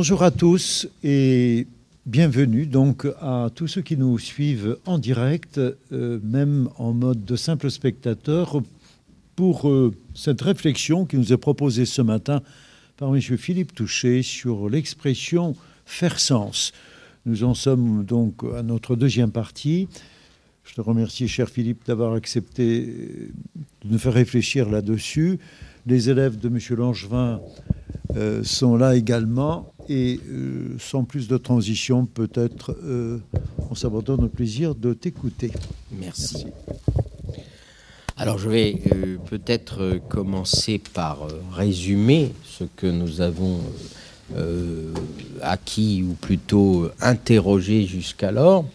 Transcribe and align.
Bonjour 0.00 0.22
à 0.22 0.30
tous 0.30 0.88
et 1.04 1.66
bienvenue 2.06 2.64
donc 2.64 3.06
à 3.20 3.50
tous 3.54 3.68
ceux 3.68 3.82
qui 3.82 3.98
nous 3.98 4.18
suivent 4.18 4.78
en 4.86 4.96
direct, 4.96 5.58
euh, 5.58 6.18
même 6.22 6.70
en 6.78 6.94
mode 6.94 7.26
de 7.26 7.36
simple 7.36 7.70
spectateur, 7.70 8.62
pour 9.36 9.68
euh, 9.68 9.94
cette 10.14 10.40
réflexion 10.40 11.04
qui 11.04 11.18
nous 11.18 11.34
est 11.34 11.36
proposée 11.36 11.84
ce 11.84 12.00
matin 12.00 12.40
par 12.96 13.14
M. 13.14 13.20
Philippe 13.20 13.74
Touché 13.74 14.22
sur 14.22 14.70
l'expression 14.70 15.54
faire 15.84 16.18
sens. 16.18 16.72
Nous 17.26 17.44
en 17.44 17.52
sommes 17.52 18.02
donc 18.06 18.42
à 18.56 18.62
notre 18.62 18.96
deuxième 18.96 19.32
partie. 19.32 19.86
Je 20.64 20.72
te 20.72 20.80
remercie, 20.80 21.28
cher 21.28 21.50
Philippe, 21.50 21.84
d'avoir 21.84 22.14
accepté 22.14 22.86
de 23.84 23.90
nous 23.90 23.98
faire 23.98 24.14
réfléchir 24.14 24.70
là-dessus. 24.70 25.38
Les 25.86 26.08
élèves 26.08 26.38
de 26.38 26.48
M. 26.48 26.58
Langevin 26.78 27.42
euh, 28.16 28.42
sont 28.44 28.76
là 28.76 28.96
également. 28.96 29.72
Et 29.88 30.20
euh, 30.28 30.76
sans 30.78 31.04
plus 31.04 31.28
de 31.28 31.36
transition, 31.36 32.06
peut-être 32.06 32.76
euh, 32.84 33.18
on 33.70 33.74
s'abandonne 33.74 34.24
au 34.24 34.28
plaisir 34.28 34.74
de 34.74 34.94
t'écouter. 34.94 35.52
Merci. 35.92 36.46
Alors 38.16 38.38
je 38.38 38.48
vais 38.48 38.78
peut-être 39.30 39.98
commencer 40.08 40.80
par 40.92 41.26
résumer 41.52 42.32
ce 42.44 42.64
que 42.76 42.86
nous 42.86 43.22
avons 43.22 43.60
acquis 45.40 46.04
ou 46.06 46.12
plutôt 46.12 46.90
interrogé 47.00 47.86
jusqu'alors. 47.86 48.66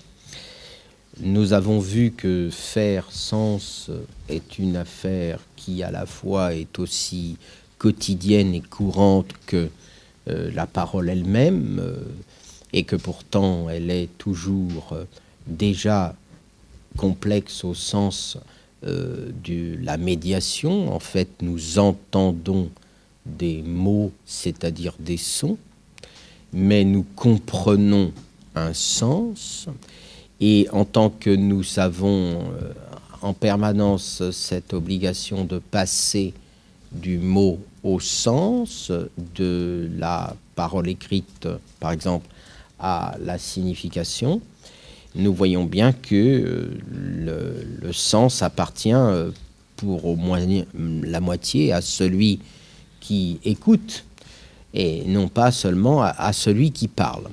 Nous 1.20 1.54
avons 1.54 1.80
vu 1.80 2.10
que 2.10 2.50
faire 2.52 3.12
sens 3.12 3.92
est 4.30 4.58
une 4.58 4.78
affaire 4.78 5.40
qui 5.56 5.84
à 5.84 5.92
la 5.92 6.08
fois 6.08 6.56
est 6.56 6.80
aussi 6.80 7.38
quotidienne 7.78 8.54
et 8.54 8.62
courante 8.62 9.28
que 9.46 9.70
euh, 10.28 10.50
la 10.54 10.66
parole 10.66 11.10
elle-même, 11.10 11.80
euh, 11.80 11.98
et 12.74 12.84
que 12.84 12.96
pourtant 12.96 13.70
elle 13.70 13.92
est 13.92 14.10
toujours 14.18 14.94
euh, 14.94 15.04
déjà 15.48 16.16
complexe 16.98 17.64
au 17.64 17.74
sens 17.74 18.38
de 18.84 19.78
la 19.82 19.98
médiation. 19.98 20.94
En 20.94 21.00
fait, 21.00 21.28
nous 21.42 21.80
entendons 21.80 22.70
des 23.26 23.64
mots, 23.64 24.12
c'est-à-dire 24.28 24.94
des 25.00 25.18
sons, 25.18 25.58
mais 26.54 26.84
nous 26.84 27.04
comprenons 27.16 28.12
un 28.54 28.74
sens. 28.74 29.68
Et 30.40 30.68
en 30.72 30.86
tant 30.86 31.10
que 31.10 31.32
nous 31.32 31.64
savons 31.64 32.44
en 33.24 33.34
permanence 33.34 34.22
cette 34.30 34.76
obligation 34.76 35.46
de 35.46 35.58
passer 35.58 36.36
du 37.02 37.18
mot 37.18 37.60
au 37.84 38.00
sens 38.00 38.92
de 39.36 39.90
la 39.98 40.36
parole 40.56 40.90
écrite, 40.90 41.48
par 41.80 41.92
exemple, 41.92 42.28
à 42.80 43.16
la 43.24 43.38
signification, 43.38 44.42
nous 45.16 45.34
voyons 45.34 45.64
bien 45.64 45.94
que 45.94 46.16
euh, 46.16 47.62
le, 47.82 47.94
sens 47.94 48.42
appartient 48.42 48.94
euh, 48.94 49.32
pour 49.78 50.06
au 50.06 50.16
moins 50.16 50.46
la 50.76 51.20
moitié 51.22 51.72
à 51.72 51.82
celui 51.82 52.40
qui 53.00 53.40
écoute 53.46 54.04
et 54.74 55.04
non 55.06 55.30
pas 55.30 55.52
seulement 55.52 56.02
à, 56.04 56.34
celui 56.34 56.72
qui 56.72 56.90
parle. 56.90 57.28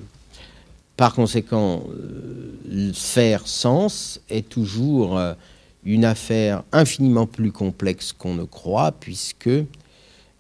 Par 0.97 1.13
conséquent, 1.13 1.83
euh, 1.91 2.93
faire 2.95 3.49
sens 3.49 4.21
est 4.31 4.49
toujours 4.49 5.19
une 5.85 6.05
affaire 6.05 6.63
infiniment 6.73 7.27
plus 7.27 7.53
complexe 7.53 8.13
qu'on 8.13 8.35
ne 8.35 8.45
croit, 8.45 8.93
puisque 8.93 9.51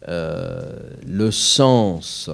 euh, 0.08 0.90
le 1.06 1.30
sens 1.30 2.30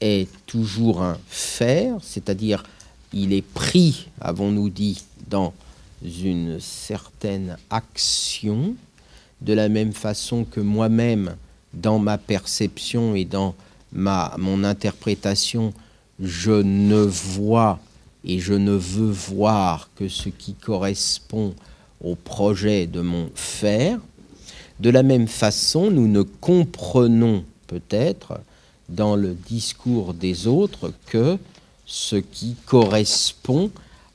est 0.00 0.28
toujours 0.46 1.02
un 1.02 1.18
faire, 1.28 1.96
c'est-à-dire 2.02 2.64
il 3.12 3.32
est 3.32 3.46
pris, 3.46 4.08
avons-nous 4.20 4.70
dit, 4.70 5.04
dans 5.28 5.52
une 6.02 6.58
certaine 6.60 7.56
action, 7.70 8.74
de 9.40 9.52
la 9.52 9.68
même 9.68 9.92
façon 9.92 10.44
que 10.44 10.60
moi-même, 10.60 11.36
dans 11.74 11.98
ma 11.98 12.18
perception 12.18 13.14
et 13.14 13.24
dans 13.24 13.54
ma, 13.92 14.34
mon 14.38 14.64
interprétation, 14.64 15.72
je 16.20 16.52
ne 16.52 17.02
vois 17.02 17.78
et 18.24 18.38
je 18.38 18.54
ne 18.54 18.72
veux 18.72 19.10
voir 19.10 19.90
que 19.96 20.08
ce 20.08 20.28
qui 20.28 20.54
correspond 20.54 21.54
au 22.02 22.14
projet 22.14 22.86
de 22.86 23.00
mon 23.00 23.30
faire, 23.34 23.98
de 24.80 24.90
la 24.90 25.02
même 25.02 25.28
façon, 25.28 25.90
nous 25.90 26.08
ne 26.08 26.22
comprenons 26.22 27.44
peut-être 27.66 28.40
dans 28.88 29.16
le 29.16 29.34
discours 29.34 30.12
des 30.12 30.46
autres 30.46 30.92
que 31.06 31.38
ce 31.86 32.16
qui 32.16 32.56
correspond 32.66 33.70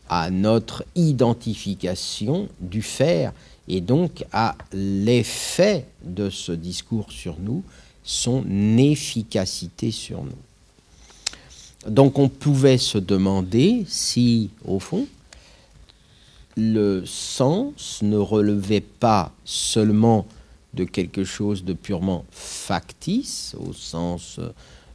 à 0.09 0.29
notre 0.29 0.83
identification 0.95 2.47
du 2.59 2.81
faire 2.81 3.33
et 3.67 3.81
donc 3.81 4.25
à 4.31 4.55
l'effet 4.73 5.85
de 6.03 6.29
ce 6.29 6.51
discours 6.51 7.11
sur 7.11 7.37
nous, 7.39 7.63
son 8.03 8.45
efficacité 8.77 9.91
sur 9.91 10.23
nous. 10.23 11.91
Donc 11.91 12.19
on 12.19 12.29
pouvait 12.29 12.77
se 12.77 12.97
demander 12.97 13.85
si, 13.87 14.49
au 14.65 14.79
fond, 14.79 15.07
le 16.57 17.03
sens 17.05 17.99
ne 18.01 18.17
relevait 18.17 18.81
pas 18.81 19.31
seulement 19.45 20.25
de 20.73 20.83
quelque 20.83 21.23
chose 21.23 21.63
de 21.63 21.73
purement 21.73 22.25
factice, 22.31 23.55
au 23.59 23.73
sens 23.73 24.39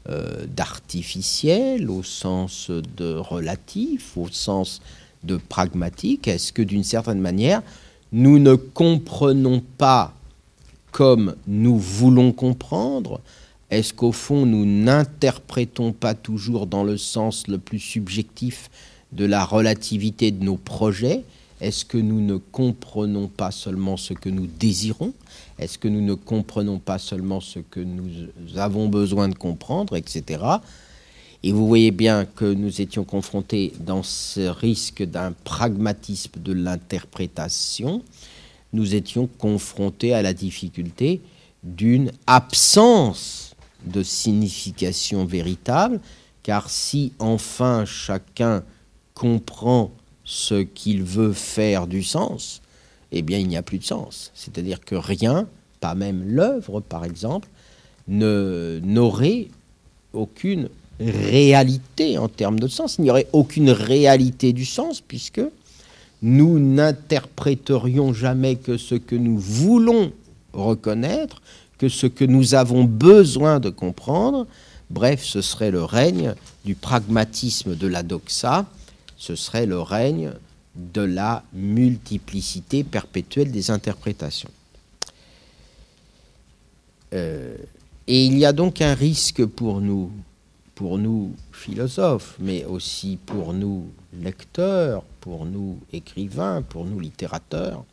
euh, 0.08 0.44
d'artificiel, 0.46 1.88
au 1.88 2.02
sens 2.02 2.70
de 2.70 3.14
relatif, 3.14 4.16
au 4.16 4.28
sens 4.28 4.82
de 5.22 5.36
pragmatique 5.36 6.26
Est-ce 6.26 6.52
que 6.52 6.62
d'une 6.62 6.82
certaine 6.82 7.20
manière, 7.20 7.62
nous 8.10 8.40
ne 8.40 8.54
comprenons 8.56 9.62
pas 9.78 10.12
comme 10.90 11.36
nous 11.46 11.78
voulons 11.78 12.32
comprendre? 12.32 13.20
Est-ce 13.70 13.94
qu'au 13.94 14.12
fond, 14.12 14.44
nous 14.44 14.66
n'interprétons 14.66 15.92
pas 15.92 16.14
toujours 16.14 16.66
dans 16.66 16.82
le 16.82 16.98
sens 16.98 17.46
le 17.46 17.58
plus 17.58 17.78
subjectif 17.78 18.68
de 19.12 19.24
la 19.24 19.44
relativité 19.44 20.32
de 20.32 20.44
nos 20.44 20.56
projets? 20.56 21.22
Est-ce 21.62 21.84
que 21.84 21.96
nous 21.96 22.20
ne 22.20 22.36
comprenons 22.36 23.28
pas 23.28 23.52
seulement 23.52 23.96
ce 23.96 24.14
que 24.14 24.28
nous 24.28 24.48
désirons? 24.48 25.14
Est-ce 25.60 25.78
que 25.78 25.86
nous 25.86 26.00
ne 26.00 26.14
comprenons 26.14 26.80
pas 26.80 26.98
seulement 26.98 27.40
ce 27.40 27.60
que 27.60 27.78
nous 27.78 28.10
avons 28.56 28.88
besoin 28.88 29.28
de 29.28 29.36
comprendre, 29.36 29.96
etc. 29.96 30.42
Et 31.44 31.52
vous 31.52 31.68
voyez 31.68 31.92
bien 31.92 32.24
que 32.24 32.52
nous 32.52 32.80
étions 32.80 33.04
confrontés 33.04 33.72
dans 33.78 34.02
ce 34.02 34.40
risque 34.40 35.04
d'un 35.04 35.32
pragmatisme 35.44 36.40
de 36.40 36.52
l'interprétation. 36.52 38.02
Nous 38.72 38.96
étions 38.96 39.28
confrontés 39.38 40.14
à 40.14 40.22
la 40.22 40.34
difficulté 40.34 41.20
d'une 41.62 42.10
absence 42.26 43.54
de 43.84 44.02
signification 44.02 45.24
véritable, 45.26 46.00
car 46.42 46.68
si 46.70 47.12
enfin 47.20 47.84
chacun 47.84 48.64
comprend 49.14 49.92
ce 50.32 50.62
qu'il 50.62 51.02
veut 51.02 51.34
faire 51.34 51.86
du 51.86 52.02
sens, 52.02 52.62
eh 53.12 53.20
bien 53.20 53.38
il 53.38 53.48
n'y 53.48 53.58
a 53.58 53.62
plus 53.62 53.76
de 53.76 53.84
sens. 53.84 54.30
C'est-à-dire 54.34 54.80
que 54.80 54.94
rien, 54.94 55.46
pas 55.80 55.94
même 55.94 56.24
l'œuvre 56.26 56.80
par 56.80 57.04
exemple, 57.04 57.48
ne 58.08 58.80
n'aurait 58.82 59.48
aucune 60.14 60.70
réalité 60.98 62.16
en 62.16 62.28
termes 62.28 62.58
de 62.58 62.66
sens. 62.66 62.96
Il 62.98 63.02
n'y 63.02 63.10
aurait 63.10 63.28
aucune 63.34 63.68
réalité 63.70 64.54
du 64.54 64.64
sens 64.64 65.02
puisque 65.02 65.42
nous 66.22 66.58
n'interpréterions 66.58 68.14
jamais 68.14 68.56
que 68.56 68.78
ce 68.78 68.94
que 68.94 69.16
nous 69.16 69.38
voulons 69.38 70.12
reconnaître, 70.54 71.42
que 71.76 71.90
ce 71.90 72.06
que 72.06 72.24
nous 72.24 72.54
avons 72.54 72.84
besoin 72.84 73.60
de 73.60 73.68
comprendre. 73.68 74.46
Bref, 74.88 75.22
ce 75.24 75.42
serait 75.42 75.70
le 75.70 75.84
règne 75.84 76.34
du 76.64 76.74
pragmatisme 76.74 77.76
de 77.76 77.86
la 77.86 78.02
doxa, 78.02 78.64
ce 79.22 79.36
serait 79.36 79.66
le 79.66 79.80
règne 79.80 80.32
de 80.74 81.00
la 81.00 81.44
multiplicité 81.52 82.82
perpétuelle 82.82 83.52
des 83.52 83.70
interprétations. 83.70 84.50
Euh, 87.14 87.56
et 88.08 88.24
il 88.24 88.36
y 88.36 88.44
a 88.44 88.52
donc 88.52 88.80
un 88.80 88.94
risque 88.94 89.46
pour 89.46 89.80
nous, 89.80 90.10
pour 90.74 90.98
nous 90.98 91.36
philosophes, 91.52 92.34
mais 92.40 92.64
aussi 92.64 93.16
pour 93.24 93.52
nous 93.52 93.86
lecteurs, 94.12 95.04
pour 95.20 95.46
nous 95.46 95.78
écrivains, 95.92 96.62
pour 96.62 96.84
nous 96.84 96.98
littérateurs, 96.98 97.84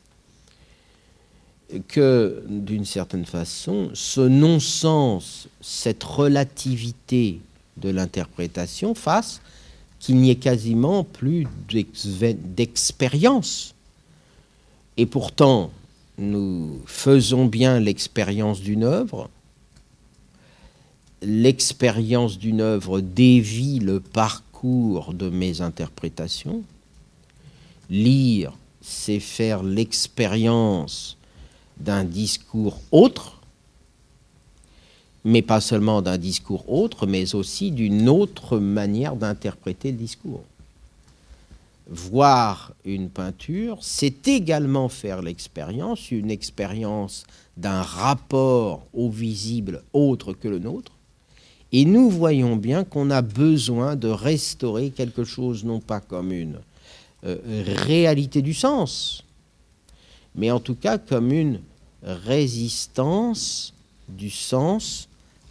que 1.90 2.44
d'une 2.48 2.86
certaine 2.86 3.26
façon, 3.26 3.92
ce 3.94 4.22
non-sens, 4.22 5.48
cette 5.62 6.04
relativité 6.04 7.40
de 7.78 7.90
l'interprétation 7.90 8.96
fasse 8.96 9.42
qu'il 10.00 10.18
n'y 10.18 10.32
ait 10.32 10.36
quasiment 10.36 11.04
plus 11.04 11.48
d'expérience. 11.70 13.76
Et 14.98 15.06
pourtant, 15.06 15.72
nous 16.18 16.82
faisons 16.86 17.46
bien 17.46 17.80
l'expérience 17.80 18.62
d'une 18.62 18.84
œuvre, 18.84 19.30
l'expérience 21.22 22.38
d'une 22.38 22.62
œuvre 22.62 23.02
dévie 23.02 23.80
le 23.80 24.00
parcours 24.00 25.14
de 25.14 25.30
mes 25.30 25.62
interprétations. 25.62 26.64
Lire, 27.90 28.54
c'est 28.82 29.20
faire 29.20 29.64
l'expérience 29.64 31.18
d'un 31.80 32.04
discours 32.04 32.80
autre, 32.92 33.39
mais 35.26 35.42
pas 35.42 35.62
seulement 35.62 36.02
d'un 36.02 36.18
discours 36.18 36.72
autre, 36.72 37.06
mais 37.06 37.36
aussi 37.36 37.72
d'une 37.72 38.10
autre 38.10 38.58
manière 38.60 39.16
d'interpréter 39.16 39.92
le 39.92 39.98
discours 39.98 40.44
voir 41.90 42.74
une 42.86 43.10
peinture, 43.10 43.80
c'est 43.82 44.28
également 44.28 44.90
faire 44.90 45.22
l'expérience, 45.22 46.12
une 46.12 46.30
expérience 46.30 47.26
d'un 47.58 47.82
rapport 47.82 48.86
au 48.94 49.10
visible 49.10 49.84
autre 49.92 50.34
que 50.34 50.48
le 50.48 50.60
nôtre. 50.60 50.92
Et 51.72 51.86
nous 51.86 52.10
voyons 52.10 52.56
bien 52.56 52.84
qu'on 52.84 53.10
a 53.10 53.22
besoin 53.22 53.96
de 53.96 54.08
restaurer 54.08 54.92
quelque 54.92 55.24
chose, 55.24 55.64
non 55.64 55.80
pas 55.80 56.00
comme 56.00 56.32
une 56.32 56.60
euh, 57.26 57.38
réalité 57.86 58.42
du 58.42 58.54
sens, 58.54 59.24
mais 60.36 60.52
en 60.52 60.60
tout 60.60 60.76
cas 60.76 60.98
comme 60.98 61.32
une 61.32 61.60
résistance 62.04 63.74
du 64.08 64.30
sens 64.30 65.09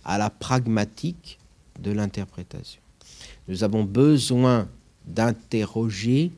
à 0.08 0.16
la 0.16 0.30
pragmatique 0.30 1.38
de 1.78 1.92
l'interprétation. 1.92 2.80
Nous 3.46 3.62
avons 3.62 3.84
besoin 3.84 4.66
d'interroger 5.06 6.32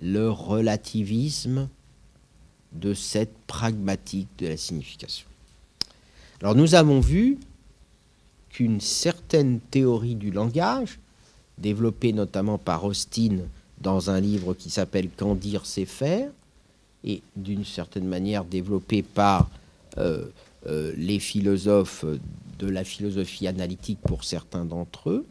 le 0.00 0.30
relativisme 0.30 1.68
de 2.72 2.94
cette 2.94 3.36
pragmatique 3.48 4.28
de 4.38 4.46
la 4.46 4.56
signification. 4.56 5.26
Alors 6.40 6.54
nous 6.54 6.76
avons 6.76 7.00
vu 7.00 7.38
qu'une 8.48 8.80
certaine 8.80 9.58
théorie 9.58 10.14
du 10.14 10.30
langage, 10.30 11.00
développée 11.58 12.12
notamment 12.12 12.58
par 12.58 12.84
Austin 12.84 13.38
dans 13.80 14.08
un 14.08 14.20
livre 14.20 14.54
qui 14.54 14.70
s'appelle 14.70 15.08
Quand 15.16 15.34
dire 15.34 15.66
c'est 15.66 15.84
faire, 15.84 16.30
et 17.02 17.22
d'une 17.34 17.64
certaine 17.64 18.06
manière 18.06 18.44
développée 18.44 19.02
par 19.02 19.50
euh, 19.98 20.26
euh, 20.66 20.92
les 20.96 21.18
philosophes 21.18 22.04
de 22.58 22.68
la 22.68 22.84
philosophie 22.84 23.46
analytique 23.46 24.00
pour 24.00 24.24
certains 24.24 24.64
d'entre 24.64 25.10
eux, 25.10 25.26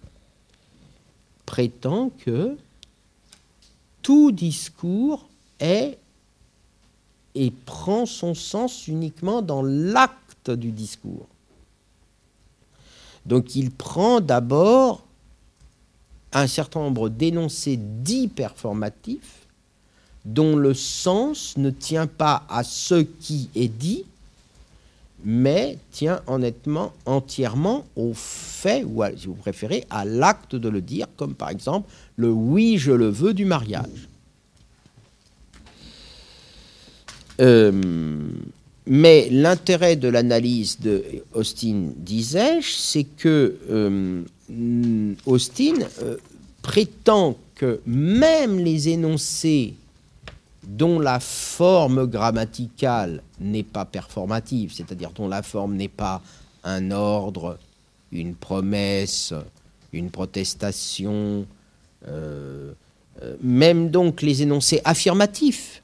prétend 1.46 2.10
que 2.10 2.58
tout 4.02 4.32
discours 4.32 5.28
est 5.60 5.98
et 7.36 7.52
prend 7.52 8.06
son 8.06 8.34
sens 8.34 8.88
uniquement 8.88 9.42
dans 9.42 9.62
l'acte 9.62 10.50
du 10.50 10.72
discours. 10.72 11.28
Donc 13.26 13.56
il 13.56 13.72
prend 13.72 14.22
d'abord 14.22 15.04
un 16.34 16.48
certain 16.48 16.80
nombre 16.80 17.10
d'énoncés 17.10 17.78
dits 17.78 18.28
performatifs 18.28 19.48
dont 20.26 20.56
le 20.56 20.74
sens 20.74 21.56
ne 21.58 21.70
tient 21.70 22.08
pas 22.08 22.44
à 22.50 22.64
ce 22.64 22.96
qui 22.96 23.50
est 23.56 23.68
dit, 23.68 24.06
mais 25.24 25.78
tient 25.92 26.22
honnêtement 26.28 26.94
entièrement 27.06 27.86
au 27.96 28.14
fait, 28.14 28.84
ou 28.84 29.04
si 29.16 29.28
vous 29.28 29.34
préférez, 29.34 29.86
à 29.90 30.06
l'acte 30.06 30.56
de 30.56 30.70
le 30.70 30.82
dire, 30.82 31.08
comme 31.18 31.34
par 31.34 31.50
exemple 31.50 31.90
le 32.16 32.32
oui, 32.32 32.78
je 32.78 32.92
le 32.92 33.10
veux 33.10 33.34
du 33.34 33.46
mariage. 33.46 34.08
Euh, 37.40 37.72
mais 38.88 39.28
l'intérêt 39.30 39.96
de 39.96 40.08
l'analyse 40.08 40.80
de 40.80 41.04
Austin, 41.34 41.90
disais-je, 41.98 42.72
c'est 42.72 43.04
que 43.04 43.58
euh, 43.70 44.24
Austin 45.26 45.74
euh, 46.02 46.18
prétend 46.62 47.38
que 47.56 47.82
même 47.86 48.60
les 48.60 48.90
énoncés 48.90 49.74
dont 50.68 51.00
la 51.00 51.22
forme 51.22 52.06
grammaticale 52.06 53.24
n'est 53.40 53.64
pas 53.64 53.86
performative, 53.86 54.74
c'est-à-dire 54.74 55.12
dont 55.12 55.30
la 55.30 55.42
forme 55.42 55.76
n'est 55.76 55.88
pas 55.88 56.22
un 56.66 56.92
ordre, 56.92 57.58
une 58.12 58.36
promesse, 58.36 59.34
une 59.94 60.12
protestation, 60.12 61.46
euh, 62.08 62.74
euh, 63.24 63.36
même 63.42 63.90
donc 63.90 64.22
les 64.22 64.42
énoncés 64.42 64.82
affirmatifs, 64.84 65.82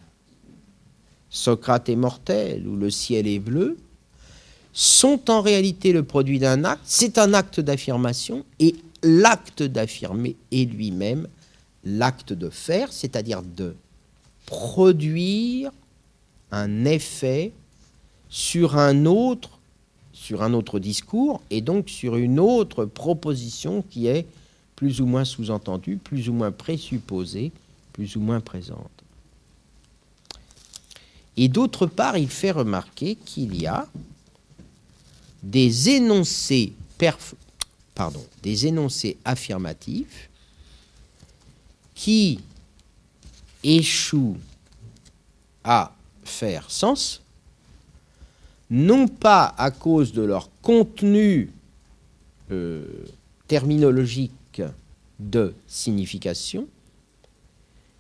Socrate 1.30 1.90
est 1.90 1.96
mortel 1.96 2.68
ou 2.68 2.76
le 2.76 2.92
ciel 2.92 3.26
est 3.26 3.40
bleu, 3.40 3.78
sont 4.74 5.32
en 5.32 5.42
réalité 5.42 5.94
le 5.94 6.04
produit 6.04 6.40
d'un 6.40 6.66
acte, 6.66 6.84
c'est 6.84 7.18
un 7.18 7.34
acte 7.34 7.62
d'affirmation, 7.62 8.44
et 8.60 8.76
l'acte 9.02 9.64
d'affirmer 9.64 10.36
est 10.52 10.66
lui-même 10.66 11.28
l'acte 11.86 12.34
de 12.34 12.50
faire, 12.50 12.92
c'est-à-dire 12.92 13.42
de 13.44 13.76
produire 14.45 15.72
un 16.51 16.86
effet 16.86 17.51
sur 18.30 18.78
un 18.78 19.06
autre 19.06 19.60
discours 20.80 21.42
et 21.50 21.62
donc 21.62 21.90
sur 21.90 22.16
une 22.16 22.40
autre 22.40 22.86
proposition 22.86 23.84
qui 23.90 24.07
est 24.07 24.25
plus 24.75 25.01
ou 25.01 25.06
moins 25.06 25.25
sous-entendue, 25.25 25.98
plus 25.98 26.30
ou 26.30 26.34
moins 26.34 26.51
présupposée, 26.51 27.51
plus 27.94 28.16
ou 28.16 28.19
moins 28.19 28.40
présente. 28.40 28.90
Et 31.38 31.48
d'autre 31.48 31.86
part, 31.88 32.18
il 32.18 32.30
fait 32.30 32.51
remarquer 32.51 33.16
qu'il 33.16 33.60
y 33.60 33.66
a 33.66 33.88
des 35.42 35.89
énoncés 35.89 36.74
affirmatifs 39.25 40.30
qui 41.96 42.39
échouent 43.63 44.38
à 45.63 45.95
faire 46.24 46.69
sens, 46.69 47.21
non 48.69 49.07
pas 49.07 49.54
à 49.57 49.71
cause 49.71 50.13
de 50.13 50.21
leur 50.21 50.50
contenu 50.62 51.51
euh, 52.51 52.86
terminologique 53.48 54.62
de 55.19 55.54
signification, 55.68 56.68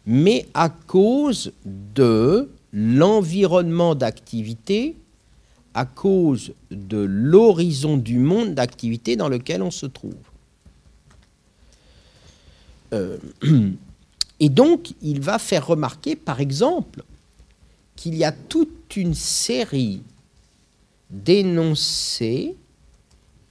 mais 0.05 0.47
à 0.53 0.69
cause 0.69 1.53
de 1.65 2.49
l'environnement 2.73 3.95
d'activité, 3.95 4.95
à 5.73 5.85
cause 5.85 6.53
de 6.71 6.97
l'horizon 6.97 7.97
du 7.97 8.17
monde 8.17 8.53
d'activité 8.53 9.15
dans 9.15 9.29
lequel 9.29 9.61
on 9.61 9.71
se 9.71 9.85
trouve. 9.85 10.15
Euh, 12.93 13.17
Et 14.43 14.49
donc, 14.49 14.91
il 15.01 15.21
va 15.21 15.39
faire 15.39 15.65
remarquer, 15.65 16.17
par 16.17 16.41
exemple, 16.41 17.05
qu'il 17.95 18.13
y 18.13 18.25
a 18.25 18.33
toute 18.33 18.97
une 18.97 19.13
série 19.13 20.03
d'énoncés 21.09 22.53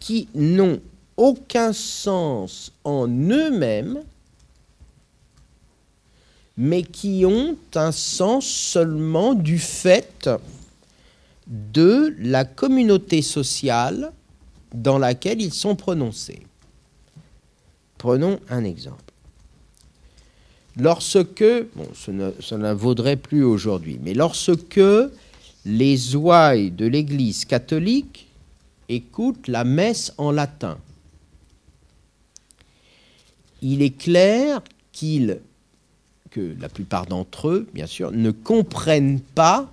qui 0.01 0.29
n'ont 0.35 0.83
aucun 1.17 1.73
sens 1.73 2.73
en 2.85 3.09
eux-mêmes, 3.09 4.03
mais 6.59 6.83
qui 6.83 7.25
ont 7.25 7.57
un 7.75 7.93
sens 7.93 8.45
seulement 8.45 9.33
du 9.33 9.59
fait 9.59 10.29
de 11.47 12.15
la 12.19 12.45
communauté 12.45 13.23
sociale 13.23 14.13
dans 14.75 14.99
laquelle 14.99 15.41
ils 15.41 15.55
sont 15.55 15.75
prononcés. 15.75 16.43
Prenons 17.97 18.39
un 18.51 18.65
exemple. 18.65 19.12
Lorsque, 20.79 21.45
bon, 21.77 21.89
ça 21.95 22.59
ne 22.59 22.73
vaudrait 22.73 23.17
plus 23.17 23.45
aujourd'hui, 23.45 23.99
mais 24.03 24.15
lorsque 24.15 24.81
les 25.65 26.17
ouailles 26.17 26.71
de 26.71 26.87
l'Église 26.87 27.45
catholique 27.45 28.27
écoutent 28.89 29.49
la 29.49 29.65
messe 29.65 30.13
en 30.19 30.31
latin, 30.31 30.79
il 33.61 33.83
est 33.83 33.97
clair 33.97 34.63
que 36.31 36.55
la 36.59 36.69
plupart 36.69 37.07
d'entre 37.07 37.49
eux, 37.49 37.69
bien 37.75 37.87
sûr, 37.87 38.13
ne 38.13 38.31
comprennent 38.31 39.21
pas 39.21 39.71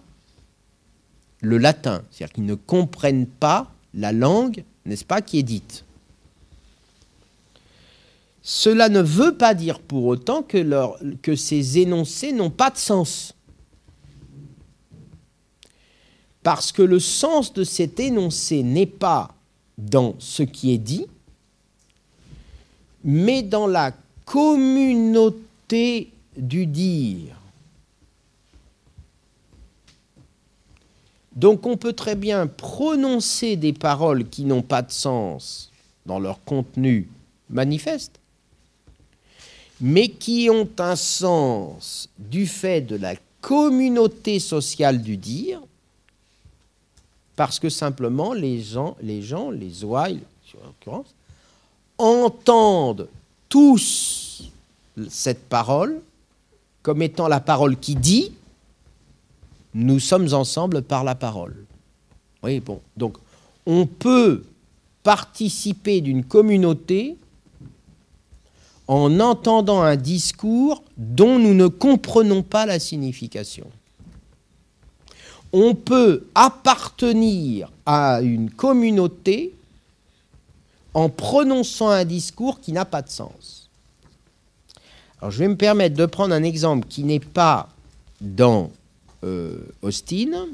le 1.41 1.57
latin, 1.57 2.03
c'est-à-dire 2.11 2.33
qu'ils 2.33 2.45
ne 2.45 2.55
comprennent 2.55 3.27
pas 3.27 3.71
la 3.93 4.11
langue, 4.11 4.63
n'est-ce 4.85 5.05
pas, 5.05 5.21
qui 5.21 5.39
est 5.39 5.43
dite. 5.43 5.85
Cela 8.51 8.89
ne 8.89 8.99
veut 8.99 9.37
pas 9.37 9.53
dire 9.53 9.79
pour 9.79 10.05
autant 10.05 10.41
que, 10.41 11.35
ces 11.35 11.77
énoncés 11.77 12.33
n'ont 12.33 12.49
pas 12.49 12.71
de 12.71 12.77
sens. 12.77 13.35
Parce 16.41 16.71
que 16.71 16.81
le 16.81 16.99
sens 16.99 17.53
de 17.53 17.63
cet 17.63 17.99
énoncé 17.99 18.63
n'est 18.63 18.87
pas 18.87 19.35
dans 19.77 20.15
ce 20.17 20.41
qui 20.41 20.73
est 20.73 20.79
dit, 20.79 21.05
mais 23.03 23.43
dans 23.43 23.67
la 23.67 23.93
communauté 24.25 26.11
du 26.35 26.65
dire. 26.65 27.35
Donc 31.35 31.67
on 31.67 31.77
peut 31.77 31.93
très 31.93 32.15
bien 32.15 32.47
prononcer 32.47 33.57
des 33.57 33.73
paroles 33.73 34.27
qui 34.27 34.43
n'ont 34.43 34.63
pas 34.63 34.81
de 34.81 34.91
sens 34.91 35.71
dans 36.07 36.17
leur 36.17 36.43
contenu 36.43 37.09
manifeste, 37.51 38.19
mais 39.81 40.09
qui 40.09 40.49
ont 40.49 40.67
un 40.79 40.95
sens 40.95 42.09
du 42.17 42.47
fait 42.47 42.81
de 42.81 42.95
la 42.95 43.15
communauté 43.41 44.39
sociale 44.39 45.01
du 45.01 45.17
dire, 45.17 45.61
parce 47.35 47.59
que 47.59 47.69
simplement 47.69 48.33
les 48.33 48.61
gens, 48.61 48.97
les, 49.01 49.21
gens, 49.21 49.49
les 49.49 49.83
ouailles, 49.83 50.21
en 50.61 50.65
l'occurrence, 50.65 51.15
entendent 51.97 53.07
tous 53.47 54.51
cette 55.09 55.47
parole 55.47 56.01
comme 56.81 57.01
étant 57.01 57.27
la 57.27 57.39
parole 57.39 57.77
qui 57.77 57.95
dit 57.95 58.33
nous 59.73 59.99
sommes 59.99 60.33
ensemble 60.33 60.81
par 60.81 61.03
la 61.03 61.15
parole. 61.15 61.55
Oui, 62.43 62.59
bon. 62.59 62.81
Donc, 62.97 63.17
on 63.65 63.85
peut 63.85 64.43
participer 65.03 66.01
d'une 66.01 66.23
communauté 66.23 67.15
en 68.89 69.19
entendant 69.19 69.83
un 69.83 69.95
discours 69.95 70.83
dont 70.97 71.37
nous 71.37 71.53
ne 71.53 71.67
comprenons 71.67 72.41
pas 72.41 72.65
la 72.65 72.79
signification. 72.79 73.67
On 75.53 75.75
peut 75.75 76.25
appartenir 76.33 77.71
à 77.85 78.21
une 78.21 78.49
communauté 78.49 79.53
en 80.95 81.07
prononçant 81.07 81.89
un 81.89 82.03
discours 82.03 82.59
qui 82.59 82.71
n'a 82.71 82.83
pas 82.83 83.03
de 83.03 83.09
sens. 83.09 83.69
Alors 85.21 85.29
je 85.29 85.37
vais 85.37 85.47
me 85.47 85.55
permettre 85.55 85.95
de 85.95 86.07
prendre 86.07 86.33
un 86.33 86.43
exemple 86.43 86.87
qui 86.89 87.03
n'est 87.03 87.19
pas 87.19 87.69
dans 88.21 88.71
euh, 89.23 89.59
Austin, 89.83 90.47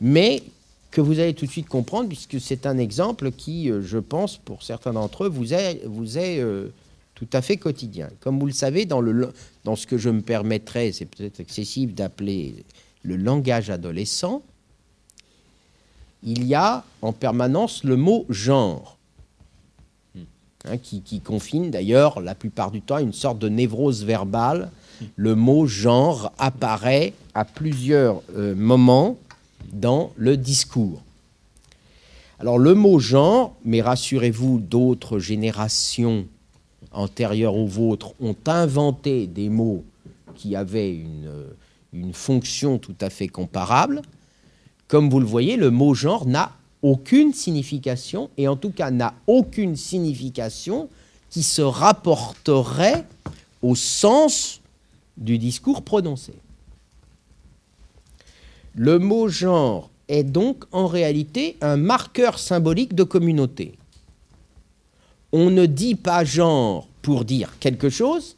mais 0.00 0.44
que 0.92 1.00
vous 1.00 1.18
allez 1.18 1.34
tout 1.34 1.46
de 1.46 1.50
suite 1.50 1.68
comprendre, 1.68 2.08
puisque 2.08 2.40
c'est 2.40 2.64
un 2.64 2.78
exemple 2.78 3.32
qui, 3.32 3.70
euh, 3.70 3.82
je 3.82 3.98
pense, 3.98 4.36
pour 4.36 4.62
certains 4.62 4.92
d'entre 4.92 5.24
eux, 5.24 5.28
vous 5.28 5.52
est, 5.52 5.82
vous 5.84 6.16
est 6.16 6.38
euh, 6.38 6.72
tout 7.22 7.36
à 7.36 7.40
fait 7.40 7.56
quotidien. 7.56 8.08
Comme 8.18 8.40
vous 8.40 8.46
le 8.46 8.52
savez, 8.52 8.84
dans, 8.84 9.00
ce 9.76 9.86
que 9.86 9.96
je 9.96 10.10
me 10.10 10.22
permettrais, 10.22 10.90
c'est 10.90 11.04
peut-être 11.04 11.38
excessif 11.38 11.94
d'appeler 11.94 12.64
le 13.04 13.14
langage 13.14 13.70
adolescent, 13.70 14.42
il 16.24 16.44
y 16.44 16.56
a 16.56 16.84
en 17.00 17.12
permanence 17.12 17.84
le 17.84 17.96
mot 17.96 18.26
genre. 18.28 18.98
Hein, 20.64 20.78
qui, 20.78 21.20
confine 21.20 21.70
d'ailleurs 21.70 22.20
la 22.20 22.34
plupart 22.34 22.72
du 22.72 22.82
temps 22.82 22.98
une 22.98 23.12
sorte 23.12 23.38
de 23.38 23.48
névrose 23.48 24.04
verbale. 24.04 24.72
Le 25.14 25.36
mot 25.36 25.66
genre 25.66 26.32
apparaît 26.38 27.12
à 27.34 27.44
plusieurs 27.44 28.20
euh, 28.36 28.56
moments 28.56 29.16
dans 29.72 30.12
le 30.16 30.36
discours. 30.36 31.02
Alors 32.40 32.58
le 32.58 32.74
mot 32.74 32.98
genre, 32.98 33.54
mais 33.64 33.80
rassurez-vous, 33.80 34.58
d'autres 34.58 35.20
générations 35.20 36.26
antérieures 36.92 37.56
aux 37.56 37.66
vôtres 37.66 38.14
ont 38.20 38.36
inventé 38.46 39.26
des 39.26 39.48
mots 39.48 39.84
qui 40.34 40.56
avaient 40.56 41.04
une 41.92 42.14
fonction 42.14 42.78
tout 42.78 42.96
à 43.00 43.10
fait 43.10 43.28
comparable. 43.28 44.02
Comme 44.88 45.10
vous 45.10 45.20
le 45.20 45.26
voyez, 45.26 45.56
le 45.56 45.70
mot 45.70 45.94
genre 45.94 46.26
n'a 46.26 46.52
aucune 46.82 47.32
signification, 47.32 48.28
et 48.36 48.48
en 48.48 48.56
tout 48.56 48.70
cas 48.70 48.90
n'a 48.90 49.14
aucune 49.26 49.76
signification 49.76 50.88
qui 51.30 51.42
se 51.42 51.62
rapporterait 51.62 53.04
au 53.62 53.74
sens 53.74 54.60
du 55.16 55.38
discours 55.38 55.82
prononcé. 55.82 56.34
Le 58.74 58.98
mot 58.98 59.28
genre 59.28 59.90
est 60.08 60.24
donc 60.24 60.64
en 60.72 60.86
réalité 60.86 61.56
un 61.60 61.76
marqueur 61.76 62.38
symbolique 62.38 62.94
de 62.94 63.04
communauté. 63.04 63.74
On 65.32 65.50
ne 65.50 65.66
dit 65.66 65.94
pas 65.94 66.24
genre 66.24 66.88
pour 67.00 67.24
dire 67.24 67.58
quelque 67.58 67.88
chose, 67.88 68.36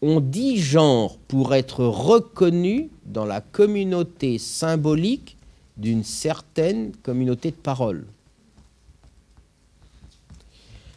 on 0.00 0.20
dit 0.20 0.58
genre 0.58 1.16
pour 1.28 1.54
être 1.54 1.84
reconnu 1.84 2.90
dans 3.06 3.24
la 3.24 3.40
communauté 3.40 4.38
symbolique 4.38 5.36
d'une 5.76 6.04
certaine 6.04 6.92
communauté 7.02 7.50
de 7.50 7.56
parole. 7.56 8.04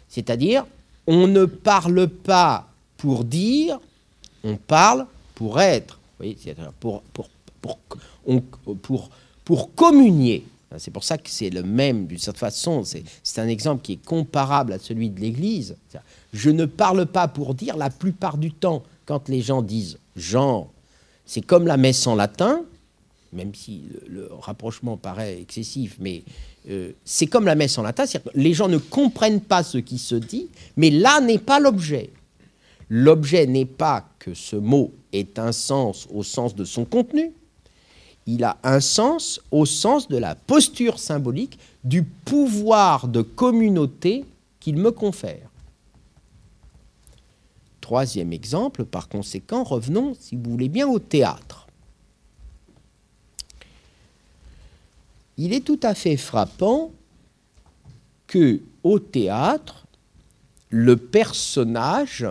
C'est-à-dire, 0.10 0.66
on 1.08 1.28
ne 1.28 1.46
parle 1.46 2.08
pas 2.08 2.68
pour 2.98 3.24
dire, 3.26 3.80
on 4.44 4.56
parle 4.56 5.06
pour 5.36 5.60
être. 5.60 6.00
pour, 6.80 7.02
pour, 7.02 7.30
pour, 7.62 7.78
pour, 8.82 9.10
pour 9.44 9.76
communier. 9.76 10.46
C'est 10.78 10.92
pour 10.92 11.04
ça 11.04 11.18
que 11.18 11.30
c'est 11.30 11.50
le 11.50 11.64
même, 11.64 12.08
d'une 12.08 12.18
certaine 12.18 12.40
façon, 12.40 12.84
c'est 12.84 13.42
un 13.42 13.48
exemple 13.48 13.82
qui 13.82 13.94
est 13.94 14.06
comparable 14.06 14.74
à 14.74 14.80
celui 14.80 15.10
de 15.10 15.20
l'Église. 15.20 15.78
Je 16.34 16.50
ne 16.50 16.66
parle 16.66 17.06
pas 17.06 17.28
pour 17.28 17.54
dire, 17.54 17.78
la 17.78 17.90
plupart 17.90 18.38
du 18.38 18.52
temps, 18.52 18.84
quand 19.06 19.30
les 19.30 19.42
gens 19.42 19.62
disent 19.62 20.00
genre, 20.16 20.72
c'est 21.26 21.42
comme 21.42 21.68
la 21.68 21.78
messe 21.78 22.06
en 22.08 22.16
latin, 22.16 22.62
même 23.34 23.54
si 23.54 23.84
le, 24.08 24.30
rapprochement 24.40 24.98
paraît 24.98 25.40
excessif, 25.40 25.98
mais 26.00 26.24
euh, 26.70 26.94
c'est 27.04 27.28
comme 27.28 27.46
la 27.46 27.56
messe 27.56 27.78
en 27.78 27.84
latin, 27.84 28.06
les 28.34 28.54
gens 28.54 28.68
ne 28.68 28.78
comprennent 28.78 29.42
pas 29.42 29.64
ce 29.64 29.78
qui 29.78 29.98
se 29.98 30.16
dit, 30.16 30.50
mais 30.78 30.90
là 30.90 31.22
n'est 31.22 31.40
pas 31.40 31.60
l'objet. 31.60 32.12
L'objet 32.90 33.46
n'est 33.48 33.66
pas 33.66 34.08
que 34.20 34.34
ce 34.34 34.56
mot 34.56 34.94
ait 35.12 35.40
un 35.40 35.52
sens 35.52 36.08
au 36.14 36.24
sens 36.24 36.56
de 36.56 36.64
son 36.64 36.86
contenu, 36.86 37.34
il 38.26 38.44
a 38.44 38.58
un 38.64 38.80
sens 38.80 39.40
au 39.52 39.66
sens 39.66 40.08
de 40.08 40.18
la 40.18 40.36
posture 40.36 41.00
symbolique 41.00 41.60
du 41.84 42.04
pouvoir 42.04 43.08
de 43.08 43.22
communauté 43.22 44.26
qu'il 44.60 44.78
me 44.78 44.92
confère. 44.92 45.50
Troisième 47.82 48.34
exemple, 48.34 48.84
par 48.84 49.10
conséquent, 49.10 49.64
revenons, 49.64 50.16
si 50.20 50.36
vous 50.36 50.50
voulez 50.50 50.70
bien, 50.70 50.88
au 50.88 50.98
théâtre. 50.98 51.66
il 55.38 55.54
est 55.54 55.66
tout 55.66 55.80
à 55.84 55.94
fait 55.94 56.18
frappant 56.18 56.92
que 58.28 58.62
au 58.84 59.00
théâtre, 59.00 59.86
le 60.70 60.98
personnage 60.98 62.26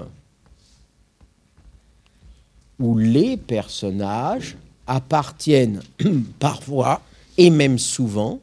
ou 2.78 2.98
les 2.98 3.36
personnages 3.36 4.56
appartiennent 4.86 5.82
parfois 6.38 7.00
et 7.36 7.50
même 7.50 7.78
souvent 7.78 8.40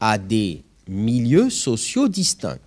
à 0.00 0.18
des 0.18 0.62
milieux 0.86 1.50
sociaux 1.50 2.08
distincts. 2.08 2.58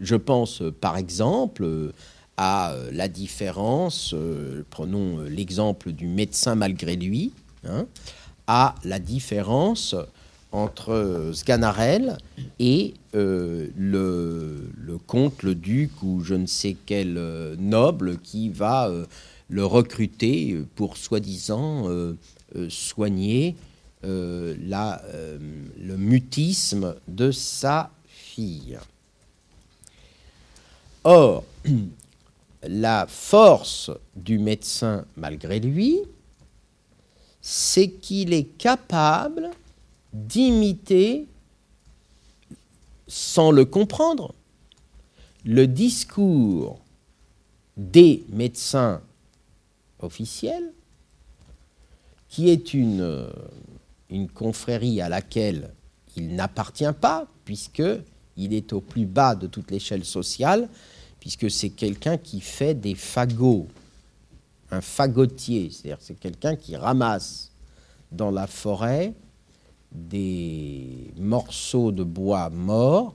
Je 0.00 0.14
pense 0.14 0.62
par 0.80 0.96
exemple 0.96 1.92
à 2.36 2.74
la 2.92 3.08
différence, 3.08 4.14
euh, 4.14 4.64
prenons 4.70 5.22
l'exemple 5.22 5.90
du 5.90 6.06
médecin 6.06 6.54
malgré 6.54 6.94
lui, 6.94 7.32
hein, 7.64 7.86
à 8.46 8.76
la 8.84 9.00
différence 9.00 9.96
entre 10.52 11.30
Sganarelle 11.34 12.16
et 12.58 12.94
euh, 13.14 13.66
le, 13.76 14.98
comte, 15.06 15.42
le 15.42 15.54
duc 15.54 15.90
ou 16.02 16.20
je 16.20 16.34
ne 16.34 16.46
sais 16.46 16.76
quel 16.86 17.16
euh, 17.18 17.56
noble 17.58 18.18
qui 18.18 18.48
va 18.48 18.88
euh, 18.88 19.04
le 19.48 19.64
recruter 19.64 20.56
pour 20.74 20.96
soi-disant 20.96 21.88
soigner 22.68 23.56
la, 24.02 25.02
le 25.78 25.96
mutisme 25.96 26.94
de 27.08 27.30
sa 27.30 27.90
fille. 28.06 28.78
Or, 31.04 31.44
la 32.62 33.06
force 33.06 33.90
du 34.14 34.38
médecin, 34.38 35.04
malgré 35.16 35.60
lui, 35.60 36.00
c'est 37.40 37.88
qu'il 37.88 38.32
est 38.32 38.58
capable 38.58 39.50
d'imiter, 40.12 41.26
sans 43.06 43.50
le 43.50 43.64
comprendre, 43.64 44.34
le 45.44 45.66
discours 45.66 46.80
des 47.76 48.24
médecins 48.28 49.00
officiels, 50.00 50.72
qui 52.28 52.50
est 52.50 52.74
une, 52.74 53.28
une 54.10 54.28
confrérie 54.28 55.00
à 55.00 55.08
laquelle 55.08 55.70
il 56.16 56.34
n'appartient 56.34 56.92
pas, 57.00 57.26
puisqu'il 57.44 58.52
est 58.52 58.72
au 58.72 58.80
plus 58.80 59.06
bas 59.06 59.34
de 59.34 59.46
toute 59.46 59.70
l'échelle 59.70 60.04
sociale, 60.04 60.68
puisque 61.20 61.50
c'est 61.50 61.70
quelqu'un 61.70 62.16
qui 62.16 62.40
fait 62.40 62.74
des 62.74 62.94
fagots 62.94 63.66
un 64.70 64.80
fagotier, 64.80 65.70
c'est-à-dire 65.70 65.98
c'est 66.00 66.18
quelqu'un 66.18 66.56
qui 66.56 66.76
ramasse 66.76 67.50
dans 68.12 68.30
la 68.30 68.46
forêt 68.46 69.14
des 69.92 71.10
morceaux 71.18 71.92
de 71.92 72.04
bois 72.04 72.50
morts 72.50 73.14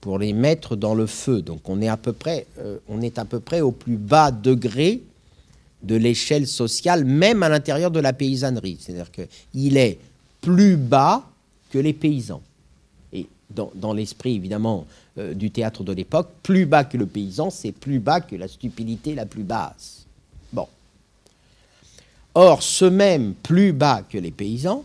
pour 0.00 0.18
les 0.18 0.32
mettre 0.32 0.76
dans 0.76 0.94
le 0.94 1.06
feu. 1.06 1.40
Donc 1.42 1.68
on 1.68 1.80
est 1.80 1.88
à 1.88 1.96
peu 1.96 2.12
près, 2.12 2.46
euh, 2.58 2.78
on 2.88 3.00
est 3.00 3.18
à 3.18 3.24
peu 3.24 3.40
près 3.40 3.60
au 3.60 3.72
plus 3.72 3.96
bas 3.96 4.30
degré 4.30 5.02
de 5.82 5.96
l'échelle 5.96 6.46
sociale, 6.46 7.04
même 7.04 7.42
à 7.42 7.48
l'intérieur 7.48 7.90
de 7.90 8.00
la 8.00 8.12
paysannerie. 8.12 8.78
C'est-à-dire 8.80 9.10
qu'il 9.10 9.76
est 9.76 9.98
plus 10.40 10.76
bas 10.76 11.28
que 11.70 11.78
les 11.78 11.92
paysans. 11.92 12.42
Et 13.12 13.26
dans, 13.50 13.92
l'esprit 13.92 14.36
évidemment 14.36 14.86
euh, 15.18 15.34
du 15.34 15.50
théâtre 15.50 15.82
de 15.82 15.92
l'époque, 15.92 16.30
plus 16.42 16.66
bas 16.66 16.84
que 16.84 16.96
le 16.96 17.06
paysan, 17.06 17.50
c'est 17.50 17.72
plus 17.72 17.98
bas 17.98 18.20
que 18.20 18.36
la 18.36 18.48
stupidité 18.48 19.14
la 19.14 19.26
plus 19.26 19.42
basse. 19.42 20.06
Bon. 20.52 20.68
Or, 22.34 22.62
ce 22.62 22.84
même 22.84 23.34
plus 23.34 23.72
bas 23.72 24.02
que 24.08 24.18
les 24.18 24.30
paysans 24.30 24.84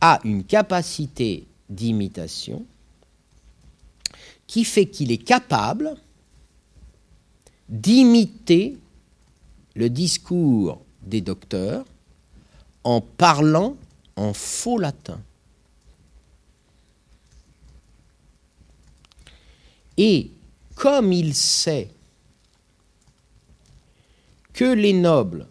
a 0.00 0.20
une 0.24 0.44
capacité 0.44 1.44
d'imitation 1.68 2.64
qui 4.46 4.64
fait 4.64 4.86
qu'il 4.86 5.12
est 5.12 5.22
capable 5.22 5.94
d'imiter 7.68 8.78
le 9.78 9.88
discours 9.88 10.82
des 11.04 11.20
docteurs 11.20 11.84
en 12.82 13.00
parlant 13.00 13.76
en 14.16 14.32
faux 14.32 14.76
latin. 14.76 15.20
Et 19.96 20.32
comme 20.74 21.12
il 21.12 21.32
sait 21.32 21.90
que 24.52 24.64
les 24.64 24.92
nobles 24.92 25.46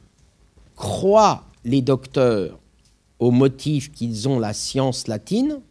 croient 0.75 1.46
les 1.63 1.81
docteurs 1.81 2.60
au 3.19 3.31
motif 3.31 3.93
qu'ils 3.93 4.27
ont 4.27 4.39
la 4.39 4.53
science 4.53 5.07
latine, 5.07 5.62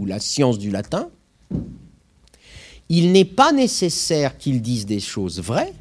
ou 0.00 0.06
la 0.06 0.18
science 0.18 0.58
du 0.58 0.70
latin, 0.70 1.10
il 2.88 3.12
n'est 3.12 3.26
pas 3.26 3.52
nécessaire 3.52 4.38
qu'ils 4.38 4.62
disent 4.62 4.86
des 4.86 5.00
choses 5.00 5.40
vraies, 5.40 5.74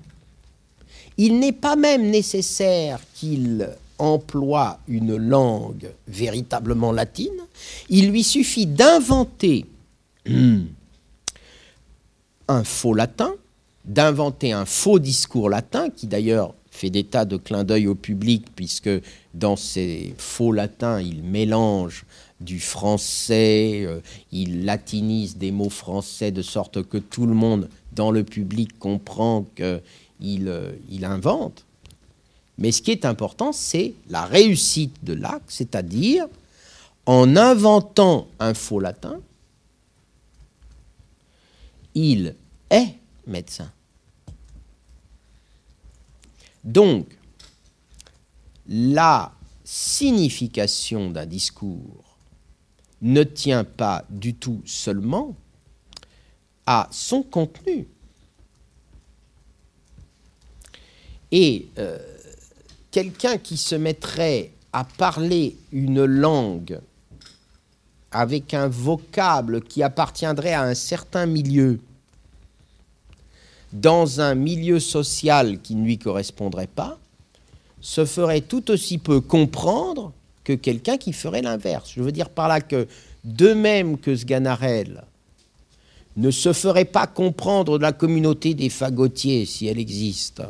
il 1.17 1.39
n'est 1.39 1.51
pas 1.51 1.75
même 1.75 2.09
nécessaire 2.09 2.99
qu'ils 3.13 3.69
emploient 3.99 4.79
une 4.87 5.15
langue 5.15 5.89
véritablement 6.07 6.91
latine, 6.91 7.41
il 7.89 8.11
lui 8.11 8.23
suffit 8.23 8.67
d'inventer 8.67 9.65
un 12.47 12.63
faux 12.63 12.93
latin, 12.93 13.33
d'inventer 13.85 14.51
un 14.51 14.65
faux 14.65 14.99
discours 14.99 15.49
latin, 15.49 15.89
qui 15.89 16.07
d'ailleurs 16.07 16.53
fait 16.69 16.89
des 16.91 17.03
tas 17.03 17.25
de 17.25 17.37
clins 17.37 17.63
d'œil 17.63 17.87
au 17.87 17.95
public, 17.95 18.45
puisque 18.55 18.89
dans 19.33 19.55
ces 19.55 20.13
faux 20.17 20.51
latins, 20.51 21.01
il 21.01 21.23
mélange 21.23 22.05
du 22.39 22.59
français, 22.59 23.83
euh, 23.85 23.99
il 24.31 24.65
latinise 24.65 25.37
des 25.37 25.51
mots 25.51 25.71
français 25.71 26.31
de 26.31 26.43
sorte 26.43 26.83
que 26.83 26.99
tout 26.99 27.25
le 27.25 27.33
monde 27.33 27.67
dans 27.93 28.11
le 28.11 28.23
public 28.23 28.77
comprend 28.77 29.45
qu'il 29.55 29.81
euh, 30.21 30.73
il 30.89 31.05
invente. 31.05 31.65
Mais 32.57 32.71
ce 32.71 32.81
qui 32.81 32.91
est 32.91 33.05
important, 33.05 33.51
c'est 33.51 33.93
la 34.09 34.25
réussite 34.25 35.03
de 35.03 35.13
l'acte, 35.13 35.49
c'est-à-dire 35.49 36.27
en 37.05 37.35
inventant 37.35 38.27
un 38.39 38.53
faux 38.53 38.79
latin, 38.79 39.19
il 41.95 42.35
est 42.69 42.95
médecin. 43.25 43.71
Donc, 46.63 47.17
la 48.67 49.31
signification 49.63 51.09
d'un 51.09 51.25
discours 51.25 52.17
ne 53.01 53.23
tient 53.23 53.63
pas 53.63 54.05
du 54.09 54.33
tout 54.33 54.61
seulement 54.65 55.35
à 56.65 56.87
son 56.91 57.23
contenu. 57.23 57.87
Et 61.31 61.67
euh, 61.77 61.97
quelqu'un 62.91 63.37
qui 63.37 63.57
se 63.57 63.75
mettrait 63.75 64.51
à 64.73 64.83
parler 64.83 65.55
une 65.71 66.05
langue 66.05 66.79
avec 68.11 68.53
un 68.53 68.67
vocable 68.67 69.61
qui 69.61 69.83
appartiendrait 69.83 70.53
à 70.53 70.63
un 70.63 70.73
certain 70.73 71.25
milieu, 71.25 71.79
dans 73.73 74.21
un 74.21 74.33
milieu 74.33 74.79
social 74.79 75.59
qui 75.61 75.75
ne 75.75 75.83
lui 75.83 75.97
correspondrait 75.97 76.67
pas, 76.67 76.97
se 77.81 78.05
ferait 78.05 78.41
tout 78.41 78.71
aussi 78.71 78.97
peu 78.97 79.21
comprendre 79.21 80.13
que 80.43 80.53
quelqu'un 80.53 80.97
qui 80.97 81.13
ferait 81.13 81.41
l'inverse. 81.41 81.91
Je 81.95 82.01
veux 82.01 82.11
dire 82.11 82.29
par 82.29 82.47
là 82.47 82.61
que, 82.61 82.87
de 83.23 83.53
même 83.53 83.97
que 83.97 84.15
Sganarelle 84.15 85.03
ne 86.15 86.31
se 86.31 86.53
ferait 86.53 86.85
pas 86.85 87.05
comprendre 87.05 87.77
de 87.77 87.83
la 87.83 87.91
communauté 87.91 88.53
des 88.53 88.69
fagotiers, 88.69 89.45
si 89.45 89.67
elle 89.67 89.77
existe, 89.77 90.41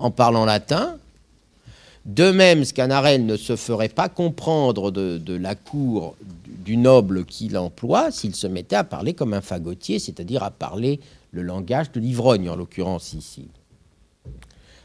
en 0.00 0.10
parlant 0.10 0.44
latin, 0.44 0.96
de 2.06 2.30
même, 2.30 2.64
Sganarelle 2.64 3.26
ne 3.26 3.36
se 3.36 3.56
ferait 3.56 3.90
pas 3.90 4.08
comprendre 4.08 4.90
de, 4.90 5.18
de 5.18 5.34
la 5.34 5.54
cour 5.54 6.16
du 6.46 6.76
noble 6.76 7.26
qu'il 7.26 7.56
emploie 7.58 8.10
s'il 8.10 8.34
se 8.34 8.46
mettait 8.46 8.76
à 8.76 8.84
parler 8.84 9.12
comme 9.12 9.34
un 9.34 9.42
fagotier, 9.42 9.98
c'est-à-dire 9.98 10.42
à 10.42 10.50
parler 10.50 11.00
le 11.30 11.42
langage 11.42 11.92
de 11.92 12.00
l'ivrogne, 12.00 12.48
en 12.48 12.56
l'occurrence 12.56 13.12
ici. 13.12 13.48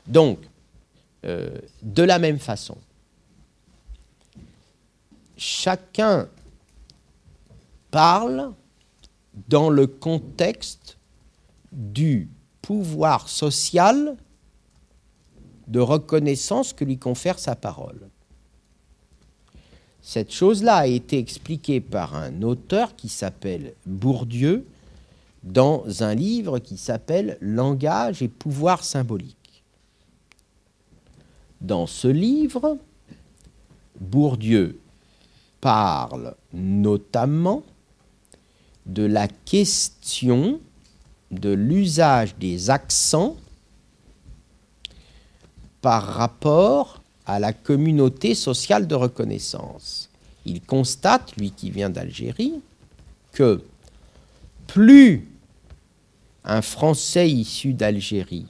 Donc, 0.08 0.40
euh, 1.26 1.50
de 1.82 2.04
la 2.04 2.20
même 2.20 2.38
façon, 2.38 2.78
chacun 5.38 6.28
parle 7.92 8.52
dans 9.48 9.70
le 9.70 9.88
contexte 9.88 10.98
du 11.72 12.30
pouvoir 12.62 13.30
social 13.30 14.16
de 15.68 15.80
reconnaissance 15.80 16.74
que 16.74 16.86
lui 16.86 16.98
confère 16.98 17.40
sa 17.40 17.56
parole. 17.56 18.10
Cette 20.02 20.32
chose-là 20.32 20.78
a 20.78 20.88
été 20.88 21.18
expliquée 21.18 21.82
par 21.82 22.16
un 22.16 22.44
auteur 22.44 22.96
qui 22.96 23.10
s'appelle 23.10 23.74
Bourdieu 23.86 24.66
dans 25.44 26.04
un 26.04 26.14
livre 26.14 26.60
qui 26.60 26.78
s'appelle 26.78 27.38
Langage 27.42 28.22
et 28.22 28.28
pouvoir 28.28 28.84
symbolique. 28.84 29.64
Dans 31.62 31.88
ce 31.88 32.08
livre, 32.08 32.78
Bourdieu 34.00 34.80
parle 35.62 36.36
notamment 36.54 37.64
de 38.86 39.04
la 39.04 39.28
question 39.28 40.60
de 41.32 41.50
l'usage 41.50 42.36
des 42.38 42.70
accents 42.70 43.36
par 45.86 46.04
rapport 46.04 47.00
à 47.28 47.38
la 47.38 47.54
communauté 47.54 48.34
sociale 48.34 48.88
de 48.88 48.96
reconnaissance. 48.96 50.10
Il 50.44 50.62
constate, 50.62 51.36
lui 51.38 51.52
qui 51.52 51.70
vient 51.70 51.92
d'Algérie, 51.92 52.60
que 53.34 53.64
plus 54.66 55.28
un 56.44 56.64
Français 56.64 57.30
issu 57.30 57.74
d'Algérie 57.74 58.48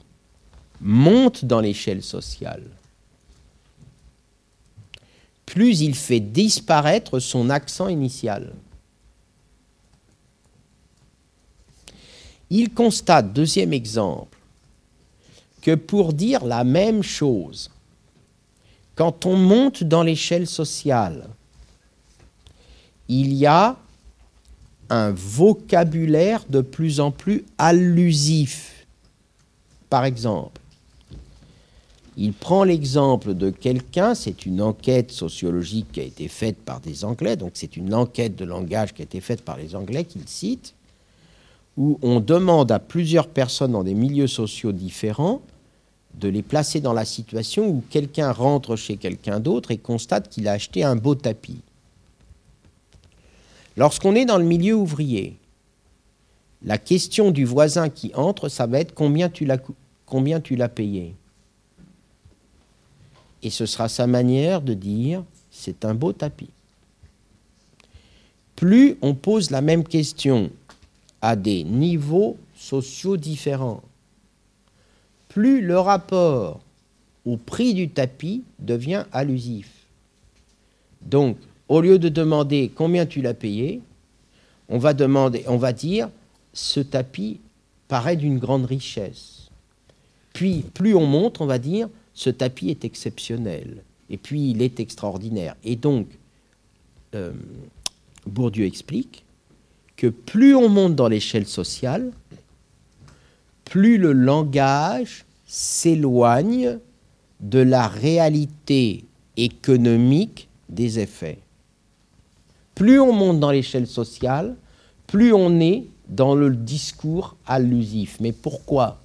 monte 0.80 1.44
dans 1.44 1.60
l'échelle 1.60 2.02
sociale, 2.02 2.64
plus 5.44 5.82
il 5.82 5.94
fait 5.94 6.20
disparaître 6.20 7.18
son 7.18 7.50
accent 7.50 7.88
initial. 7.88 8.54
Il 12.48 12.72
constate, 12.72 13.34
deuxième 13.34 13.74
exemple, 13.74 14.35
que 15.66 15.74
pour 15.74 16.12
dire 16.12 16.44
la 16.44 16.62
même 16.62 17.02
chose, 17.02 17.72
quand 18.94 19.26
on 19.26 19.36
monte 19.36 19.82
dans 19.82 20.04
l'échelle 20.04 20.46
sociale, 20.46 21.28
il 23.08 23.34
y 23.34 23.46
a 23.46 23.76
un 24.90 25.10
vocabulaire 25.10 26.44
de 26.48 26.60
plus 26.60 27.00
en 27.00 27.10
plus 27.10 27.44
allusif. 27.58 28.86
Par 29.90 30.04
exemple, 30.04 30.60
il 32.16 32.32
prend 32.32 32.62
l'exemple 32.62 33.34
de 33.34 33.50
quelqu'un, 33.50 34.14
c'est 34.14 34.46
une 34.46 34.62
enquête 34.62 35.10
sociologique 35.10 35.90
qui 35.90 35.98
a 35.98 36.04
été 36.04 36.28
faite 36.28 36.58
par 36.58 36.78
des 36.78 37.04
Anglais, 37.04 37.34
donc 37.34 37.50
c'est 37.54 37.76
une 37.76 37.92
enquête 37.92 38.36
de 38.36 38.44
langage 38.44 38.94
qui 38.94 39.02
a 39.02 39.04
été 39.04 39.20
faite 39.20 39.42
par 39.42 39.56
les 39.56 39.74
Anglais 39.74 40.04
qu'il 40.04 40.28
cite, 40.28 40.74
où 41.76 41.98
on 42.02 42.20
demande 42.20 42.70
à 42.70 42.78
plusieurs 42.78 43.26
personnes 43.26 43.72
dans 43.72 43.82
des 43.82 43.94
milieux 43.94 44.28
sociaux 44.28 44.70
différents 44.70 45.42
de 46.16 46.28
les 46.28 46.42
placer 46.42 46.80
dans 46.80 46.92
la 46.92 47.04
situation 47.04 47.68
où 47.68 47.84
quelqu'un 47.90 48.32
rentre 48.32 48.76
chez 48.76 48.96
quelqu'un 48.96 49.38
d'autre 49.38 49.70
et 49.70 49.78
constate 49.78 50.28
qu'il 50.28 50.48
a 50.48 50.52
acheté 50.52 50.82
un 50.82 50.96
beau 50.96 51.14
tapis. 51.14 51.60
Lorsqu'on 53.76 54.14
est 54.14 54.24
dans 54.24 54.38
le 54.38 54.44
milieu 54.44 54.74
ouvrier, 54.74 55.36
la 56.62 56.78
question 56.78 57.30
du 57.30 57.44
voisin 57.44 57.90
qui 57.90 58.12
entre, 58.14 58.48
ça 58.48 58.66
va 58.66 58.80
être 58.80 58.94
combien 58.94 59.28
tu 59.28 59.44
l'as, 59.44 60.68
payé. 60.68 61.14
Et 63.42 63.50
ce 63.50 63.66
sera 63.66 63.88
sa 63.88 64.06
manière 64.06 64.62
de 64.62 64.72
dire 64.72 65.22
c'est 65.50 65.84
un 65.84 65.94
beau 65.94 66.12
tapis. 66.12 66.50
Plus 68.56 68.96
on 69.02 69.14
pose 69.14 69.50
la 69.50 69.60
même 69.60 69.84
question 69.84 70.50
à 71.20 71.36
des 71.36 71.62
niveaux 71.62 72.38
sociaux 72.56 73.18
différents, 73.18 73.82
plus 75.36 75.60
le 75.60 75.78
rapport 75.78 76.60
au 77.26 77.36
prix 77.36 77.74
du 77.74 77.90
tapis 77.90 78.42
devient 78.58 79.04
allusif. 79.12 79.68
Donc, 81.02 81.36
au 81.68 81.82
lieu 81.82 81.98
de 81.98 82.08
demander 82.08 82.72
combien 82.74 83.04
tu 83.04 83.20
l'as 83.20 83.34
payé, 83.34 83.82
on 84.70 84.78
va 84.78 84.94
demander, 84.94 85.44
on 85.46 85.58
va 85.58 85.74
dire, 85.74 86.08
ce 86.54 86.80
tapis 86.80 87.38
paraît 87.86 88.16
d'une 88.16 88.38
grande 88.38 88.64
richesse. 88.64 89.50
Puis, 90.32 90.64
plus 90.72 90.94
on 90.94 91.04
monte, 91.04 91.42
on 91.42 91.46
va 91.46 91.58
dire, 91.58 91.90
ce 92.14 92.30
tapis 92.30 92.70
est 92.70 92.86
exceptionnel. 92.86 93.82
Et 94.08 94.16
puis, 94.16 94.52
il 94.52 94.62
est 94.62 94.80
extraordinaire. 94.80 95.54
Et 95.64 95.76
donc, 95.76 96.06
euh, 97.14 97.32
Bourdieu 98.24 98.64
explique 98.64 99.26
que 99.98 100.06
plus 100.06 100.54
on 100.54 100.70
monte 100.70 100.96
dans 100.96 101.08
l'échelle 101.08 101.46
sociale, 101.46 102.10
plus 103.66 103.98
le 103.98 104.12
langage 104.12 105.26
s'éloigne 105.46 106.78
de 107.40 107.58
la 107.58 107.86
réalité 107.88 109.04
économique 109.36 110.48
des 110.70 110.98
effets. 110.98 111.38
Plus 112.74 112.98
on 113.00 113.12
monte 113.12 113.40
dans 113.40 113.50
l'échelle 113.50 113.86
sociale, 113.86 114.56
plus 115.06 115.32
on 115.32 115.60
est 115.60 115.84
dans 116.08 116.34
le 116.34 116.54
discours 116.54 117.36
allusif. 117.46 118.16
Mais 118.20 118.32
pourquoi? 118.32 119.00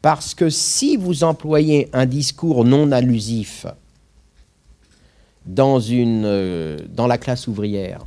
Parce 0.00 0.34
que 0.34 0.50
si 0.50 0.96
vous 0.96 1.24
employez 1.24 1.88
un 1.92 2.06
discours 2.06 2.64
non 2.64 2.92
allusif 2.92 3.66
dans, 5.46 5.80
euh, 5.90 6.78
la 6.98 7.18
classe 7.18 7.46
ouvrière, 7.46 8.04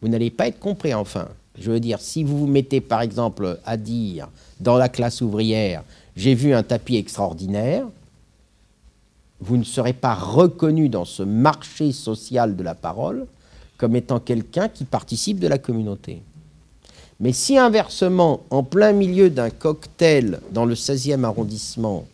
vous 0.00 0.08
n'allez 0.08 0.30
pas 0.30 0.48
être 0.48 0.60
compris 0.60 0.94
enfin. 0.94 1.28
Je 1.60 1.70
veux 1.70 1.80
dire, 1.80 2.00
si 2.00 2.24
vous 2.24 2.38
vous 2.38 2.46
mettez 2.46 2.80
par 2.80 3.02
exemple 3.02 3.60
à 3.64 3.76
dire 3.76 4.28
dans 4.58 4.78
la 4.78 4.88
classe 4.88 5.20
ouvrière, 5.20 5.84
j'ai 6.16 6.34
vu 6.34 6.54
un 6.54 6.62
tapis 6.62 6.96
extraordinaire, 6.96 7.86
vous 9.40 9.56
ne 9.56 9.64
serez 9.64 9.92
pas 9.92 10.14
reconnu 10.14 10.88
dans 10.88 11.04
ce 11.04 11.22
marché 11.22 11.92
social 11.92 12.56
de 12.56 12.62
la 12.62 12.74
parole 12.74 13.26
comme 13.76 13.96
étant 13.96 14.20
quelqu'un 14.20 14.68
qui 14.68 14.84
participe 14.84 15.38
de 15.38 15.48
la 15.48 15.58
communauté. 15.58 16.22
Mais 17.20 17.32
si 17.32 17.58
inversement, 17.58 18.40
en 18.50 18.62
plein 18.62 18.92
milieu 18.92 19.28
d'un 19.30 19.50
cocktail 19.50 20.40
dans 20.52 20.64
le 20.64 20.74
16e 20.74 21.24
arrondissement, 21.24 22.06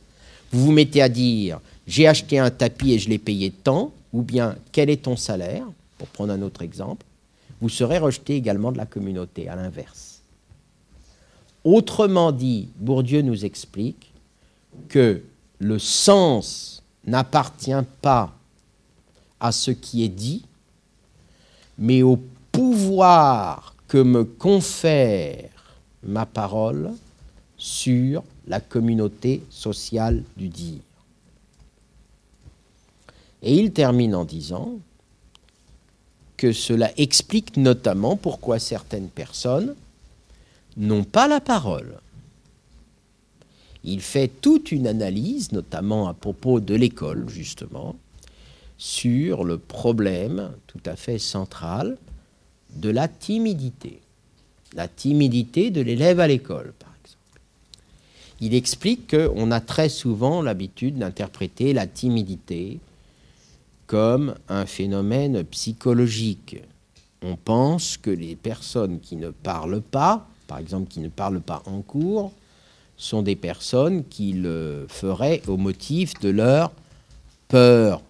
vous 0.53 0.67
vous 0.67 0.73
mettez 0.73 1.03
à 1.03 1.09
dire 1.09 1.61
j'ai 1.87 2.09
acheté 2.09 2.39
un 2.39 2.51
tapis 2.51 2.95
et 2.95 2.99
je 2.99 3.09
l'ai 3.09 3.19
payé 3.19 3.53
tant, 3.53 3.93
ou 4.13 4.23
bien 4.23 4.57
quel 4.73 4.91
est 4.91 5.05
ton 5.05 5.17
salaire, 5.17 5.65
pour 5.99 6.09
prendre 6.09 6.33
un 6.33 6.43
autre 6.43 6.63
exemple, 6.63 7.07
vous 7.61 7.69
serez 7.69 7.99
rejeté 7.99 8.37
également 8.37 8.73
de 8.73 8.79
la 8.79 8.87
communauté, 8.87 9.49
à 9.49 9.57
l'inverse. 9.57 10.23
Autrement 11.65 12.33
dit, 12.33 12.69
Bourdieu 12.77 13.23
nous 13.23 13.45
explique 13.45 14.13
que 14.89 15.23
le 15.59 15.79
sens 15.79 16.83
n'appartient 17.05 17.73
pas 18.03 18.33
à 19.41 19.53
ce 19.53 19.71
qui 19.71 20.05
est 20.05 20.09
dit, 20.09 20.45
mais 21.79 22.03
au 22.03 22.19
pouvoir 22.53 23.75
que 23.89 23.99
me 23.99 24.25
confère 24.25 25.51
ma 26.03 26.27
parole 26.27 26.93
sur 27.57 28.23
la 28.47 28.61
communauté 28.61 29.43
sociale 29.51 30.23
du 30.37 30.49
dire. 30.49 30.81
Et 33.43 33.55
il 33.55 33.73
termine 33.73 34.15
en 34.15 34.25
disant 34.25 34.79
que 36.37 36.53
cela 36.53 36.91
explique 36.97 37.57
notamment 37.57 38.17
pourquoi 38.17 38.59
certaines 38.59 39.09
personnes 39.09 39.75
n'ont 40.77 41.05
pas 41.05 41.29
la 41.29 41.41
parole. 41.41 41.99
Il 43.85 44.01
fait 44.01 44.29
toute 44.29 44.73
une 44.73 44.87
analyse, 44.87 45.53
notamment 45.53 46.09
à 46.09 46.15
propos 46.15 46.61
de 46.61 46.75
l'école, 46.75 47.29
justement, 47.29 47.97
sur 48.79 49.45
le 49.45 49.59
problème 49.59 50.51
tout 50.67 50.81
à 50.85 50.97
fait 50.97 51.19
central 51.19 51.97
de 52.75 52.91
la 52.91 53.09
timidité. 53.09 54.01
La 54.75 54.89
timidité 54.89 55.71
de 55.71 55.81
l'élève 55.81 56.21
à 56.21 56.27
l'école, 56.27 56.75
par 56.79 56.93
exemple. 57.03 57.41
Il 58.41 58.55
explique 58.55 59.15
qu'on 59.17 59.51
a 59.51 59.61
très 59.61 59.89
souvent 59.89 60.43
l'habitude 60.43 60.99
d'interpréter 60.99 61.73
la 61.73 61.87
timidité 61.87 62.81
comme 63.87 64.35
un 64.49 64.67
phénomène 64.67 65.45
psychologique. 65.45 66.63
On 67.23 67.37
pense 67.37 67.97
que 67.97 68.11
les 68.11 68.37
personnes 68.37 69.01
qui 69.01 69.17
ne 69.17 69.31
parlent 69.31 69.83
pas, 69.83 70.27
par 70.47 70.59
exemple 70.59 70.89
qui 70.89 71.01
ne 71.01 71.09
parlent 71.09 71.41
pas 71.41 71.63
en 71.67 71.83
cours, 71.83 72.33
sont 72.97 73.23
des 73.23 73.37
personnes 73.37 74.05
qui 74.05 74.33
le 74.33 74.87
feraient 74.89 75.43
au 75.47 75.57
motif 75.57 76.15
de 76.21 76.31
leur 76.31 76.73
peur 77.49 78.03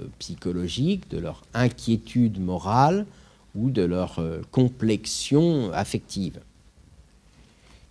euh, 0.00 0.06
psychologique, 0.18 1.10
de 1.10 1.18
leur 1.18 1.42
inquiétude 1.54 2.40
morale 2.40 3.06
ou 3.54 3.70
de 3.70 3.82
leur 3.82 4.18
euh, 4.18 4.42
complexion 4.50 5.72
affective. 5.72 6.40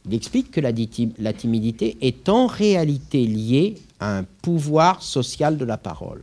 Il 0.06 0.14
explique 0.14 0.52
que 0.52 0.62
la, 0.62 0.72
la 1.18 1.34
timidité 1.34 1.98
est 2.02 2.30
en 2.30 2.48
réalité 2.48 3.26
liée 3.26 3.76
à 4.00 4.18
un 4.18 4.24
pouvoir 4.24 5.02
social 5.02 5.58
de 5.58 5.66
la 5.66 5.78
parole. 5.78 6.22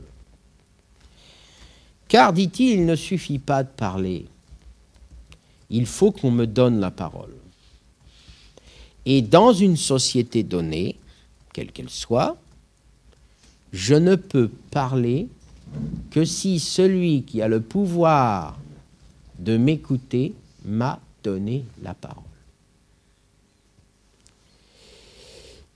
Car, 2.13 2.35
dit-il, 2.35 2.81
il 2.81 2.85
ne 2.85 2.95
suffit 2.95 3.39
pas 3.39 3.63
de 3.63 3.71
parler. 3.71 4.27
Il 5.71 5.87
faut 5.87 6.13
qu'on 6.13 6.31
me 6.31 6.47
donne 6.47 6.79
la 6.79 6.91
parole. 6.91 7.35
Et 9.07 9.23
dans 9.23 9.55
une 9.55 9.79
société 9.79 10.43
donnée, 10.43 10.99
quelle 11.55 11.73
qu'elle 11.73 11.89
soit, 11.89 12.37
je 13.73 13.95
ne 13.95 14.17
peux 14.17 14.51
parler 14.71 15.29
que 16.11 16.27
si 16.27 16.61
celui 16.61 17.23
qui 17.23 17.41
a 17.41 17.49
le 17.49 17.63
pouvoir 17.63 18.59
de 19.39 19.57
m'écouter 19.57 20.35
m'a 20.67 21.01
donné 21.25 21.65
la 21.81 21.95
parole. 21.95 22.25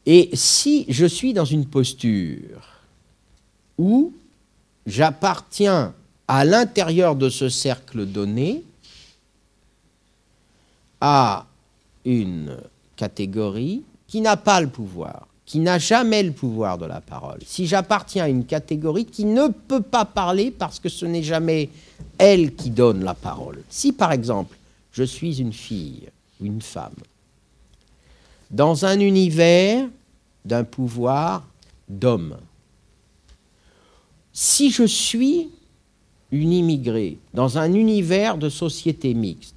Et 0.05 0.29
si 0.35 0.85
je 0.90 1.07
suis 1.07 1.33
dans 1.33 1.46
une 1.46 1.64
posture 1.64 2.83
où 3.79 4.12
j'appartiens 4.85 5.94
à 6.29 6.45
l'intérieur 6.45 7.17
de 7.17 7.29
ce 7.29 7.49
cercle 7.49 8.07
donné 8.07 8.65
à 11.01 11.47
une 12.05 12.57
catégorie 12.97 13.83
qui 14.07 14.21
n'a 14.21 14.37
pas 14.37 14.61
le 14.61 14.69
pouvoir, 14.69 15.29
qui 15.45 15.61
n'a 15.61 15.79
jamais 15.79 16.23
le 16.23 16.33
pouvoir 16.33 16.79
de 16.79 16.87
la 16.87 17.01
parole, 17.01 17.41
si 17.45 17.67
j'appartiens 17.67 18.25
à 18.25 18.29
une 18.29 18.45
catégorie 18.45 19.05
qui 19.05 19.25
ne 19.25 19.49
peut 19.49 19.83
pas 19.83 20.05
parler 20.05 20.51
parce 20.51 20.81
que 20.81 20.89
ce 20.89 21.07
n'est 21.07 21.23
jamais 21.23 21.69
elle 22.19 22.55
qui 22.55 22.71
donne 22.71 23.05
la 23.05 23.15
parole. 23.15 23.62
Si 23.69 23.93
par 23.93 24.12
exemple 24.12 24.57
je 24.93 25.03
suis 25.03 25.41
une 25.41 25.53
fille 25.53 26.09
ou 26.41 26.47
une 26.47 26.62
femme, 26.62 26.95
dans 28.51 28.85
un 28.85 28.99
univers 29.01 29.87
d'un 30.45 30.65
pouvoir 30.65 31.45
d'homme, 31.89 32.37
si 34.33 34.71
je 34.71 34.85
suis 34.85 35.49
une 36.33 36.53
immigrée 36.53 37.19
dans 37.35 37.59
un 37.59 37.73
univers 37.73 38.39
de 38.39 38.49
société 38.49 39.15
mixte, 39.15 39.55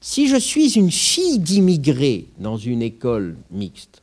si 0.00 0.28
je 0.28 0.36
suis 0.36 0.74
une 0.74 0.90
fille 0.90 1.38
d'immigrés 1.38 2.26
dans 2.38 2.56
une 2.56 2.82
école 2.82 3.36
mixte, 3.50 4.02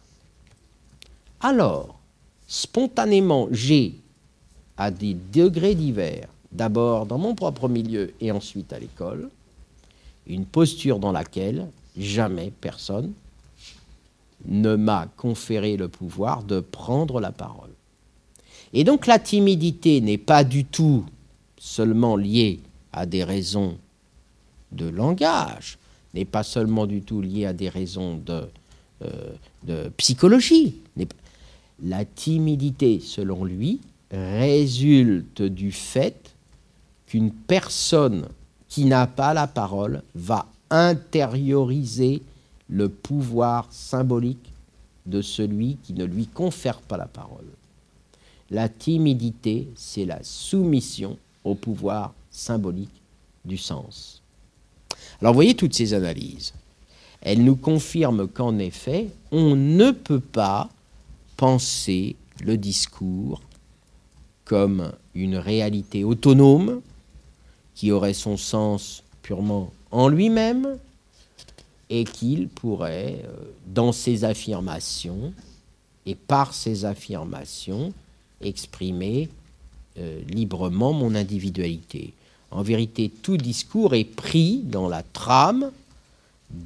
alors, 1.42 2.00
spontanément, 2.48 3.48
j'ai, 3.52 3.96
à 4.78 4.92
des 4.92 5.16
degrés 5.34 5.76
divers, 5.76 6.28
d'abord 6.52 7.06
dans 7.06 7.18
mon 7.18 7.36
propre 7.36 7.68
milieu 7.68 8.14
et 8.20 8.32
ensuite 8.32 8.74
à 8.74 8.80
l'école, 8.80 9.30
une 10.28 10.46
posture 10.46 11.00
dans 11.00 11.12
laquelle 11.12 11.68
jamais 11.98 12.52
personne 12.62 13.14
ne 14.46 14.76
m'a 14.76 15.08
conféré 15.18 15.78
le 15.78 15.88
pouvoir 15.88 16.44
de 16.44 16.60
prendre 16.60 17.20
la 17.20 17.32
parole. 17.32 17.72
Et 18.74 18.84
donc 18.84 19.08
la 19.08 19.20
timidité 19.20 20.02
n'est 20.02 20.18
pas 20.18 20.44
du 20.44 20.66
tout 20.66 21.06
seulement 21.58 22.16
liée 22.16 22.60
à 22.94 23.06
des 23.06 23.24
raisons 23.24 23.78
de 24.72 24.88
langage, 24.88 25.78
n'est 26.14 26.26
pas 26.26 26.44
seulement 26.44 26.86
du 26.86 27.02
tout 27.02 27.22
liée 27.22 27.46
à 27.46 27.54
des 27.54 27.70
raisons 27.70 28.18
de, 28.18 28.44
euh, 29.04 29.90
psychologie, 29.98 30.76
la 31.84 32.06
timidité, 32.06 33.00
selon 33.00 33.44
lui, 33.44 33.80
résulte 34.12 35.42
du 35.42 35.72
fait 35.72 36.36
qu'une 37.08 37.32
personne 37.32 38.28
qui 38.68 38.86
n'a 38.86 39.08
pas 39.08 39.34
la 39.34 39.48
parole 39.48 40.04
va 40.16 40.48
intérioriser 40.70 42.22
le 42.70 42.88
pouvoir 42.88 43.68
symbolique 43.72 44.54
de 45.06 45.22
celui 45.22 45.78
qui 45.84 45.94
ne 45.94 46.06
lui 46.06 46.28
confère 46.28 46.80
pas 46.82 46.98
la 46.98 47.08
parole. 47.08 47.48
La 48.52 48.68
timidité, 48.68 49.70
c'est 49.76 50.06
la 50.06 50.22
soumission 50.24 51.18
au 51.44 51.56
pouvoir 51.56 52.14
symbolique 52.30 53.02
du 53.46 53.58
sens. 53.58 54.22
Alors 55.22 55.34
voyez 55.34 55.56
toutes 55.56 55.74
ces 55.74 55.94
analyses. 55.94 56.54
Elles 57.22 57.44
nous 57.44 57.56
confirment 57.56 58.28
qu'en 58.28 58.60
effet, 58.60 59.08
on 59.32 59.56
ne 59.56 59.92
peut 59.92 60.20
pas 60.20 60.70
penser 61.38 62.16
le 62.44 62.58
discours 62.58 63.42
comme 64.44 64.92
une 65.16 65.38
réalité 65.38 66.04
autonome 66.04 66.82
qui 67.74 67.92
aurait 67.92 68.14
son 68.14 68.38
sens 68.38 69.04
purement 69.22 69.72
en 69.92 70.08
lui-même 70.08 70.78
et 71.90 72.04
qu'il 72.04 72.48
pourrait, 72.48 73.24
euh, 73.26 73.34
dans 73.68 73.92
ses 73.92 74.24
affirmations 74.24 75.34
et 76.06 76.16
par 76.16 76.54
ses 76.54 76.86
affirmations, 76.86 77.94
exprimer 78.44 79.30
euh, 79.98 80.22
librement 80.30 80.94
mon 80.94 81.16
individualité. 81.16 82.14
En 82.52 82.62
vérité, 82.64 83.10
tout 83.10 83.38
discours 83.38 83.96
est 83.96 84.04
pris 84.04 84.62
dans 84.64 84.90
la 84.90 85.04
trame 85.04 85.72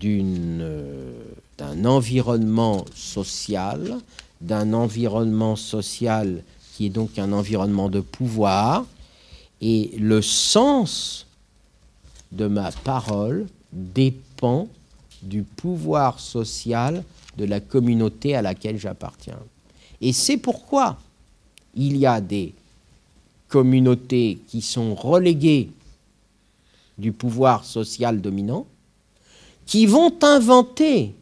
euh, 0.03 1.11
d'un 1.57 1.85
environnement 1.85 2.85
social, 2.95 3.97
d'un 4.41 4.73
environnement 4.73 5.55
social 5.55 6.43
qui 6.73 6.87
est 6.87 6.89
donc 6.89 7.17
un 7.17 7.31
environnement 7.31 7.89
de 7.89 8.01
pouvoir, 8.01 8.85
et 9.61 9.91
le 9.97 10.21
sens 10.21 11.27
de 12.31 12.47
ma 12.47 12.71
parole 12.71 13.47
dépend 13.71 14.67
du 15.21 15.43
pouvoir 15.43 16.19
social 16.19 17.03
de 17.37 17.45
la 17.45 17.59
communauté 17.59 18.35
à 18.35 18.41
laquelle 18.41 18.77
j'appartiens. 18.77 19.39
Et 20.01 20.13
c'est 20.13 20.37
pourquoi 20.37 20.97
il 21.75 21.97
y 21.97 22.05
a 22.05 22.21
des 22.21 22.53
communautés 23.49 24.39
qui 24.47 24.61
sont 24.61 24.95
reléguées 24.95 25.69
du 26.97 27.11
pouvoir 27.11 27.65
social 27.65 28.21
dominant, 28.21 28.65
qui 29.65 29.85
vont 29.85 30.13
inventer, 30.21 31.13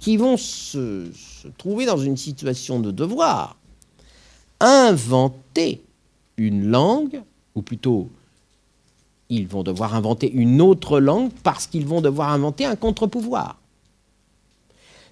qui 0.00 0.16
vont 0.16 0.36
se, 0.36 1.06
trouver 1.58 1.86
dans 1.86 1.98
une 1.98 2.16
situation 2.16 2.80
de 2.80 2.90
devoir, 2.90 3.56
inventer 4.60 5.82
une 6.36 6.68
langue, 6.68 7.22
ou 7.54 7.62
plutôt 7.62 8.08
ils 9.28 9.46
vont 9.46 9.62
devoir 9.62 9.94
inventer 9.94 10.30
une 10.32 10.62
autre 10.62 11.00
langue 11.00 11.30
parce 11.42 11.66
qu'ils 11.66 11.86
vont 11.86 12.00
devoir 12.00 12.32
inventer 12.32 12.64
un 12.64 12.76
contre-pouvoir. 12.76 13.58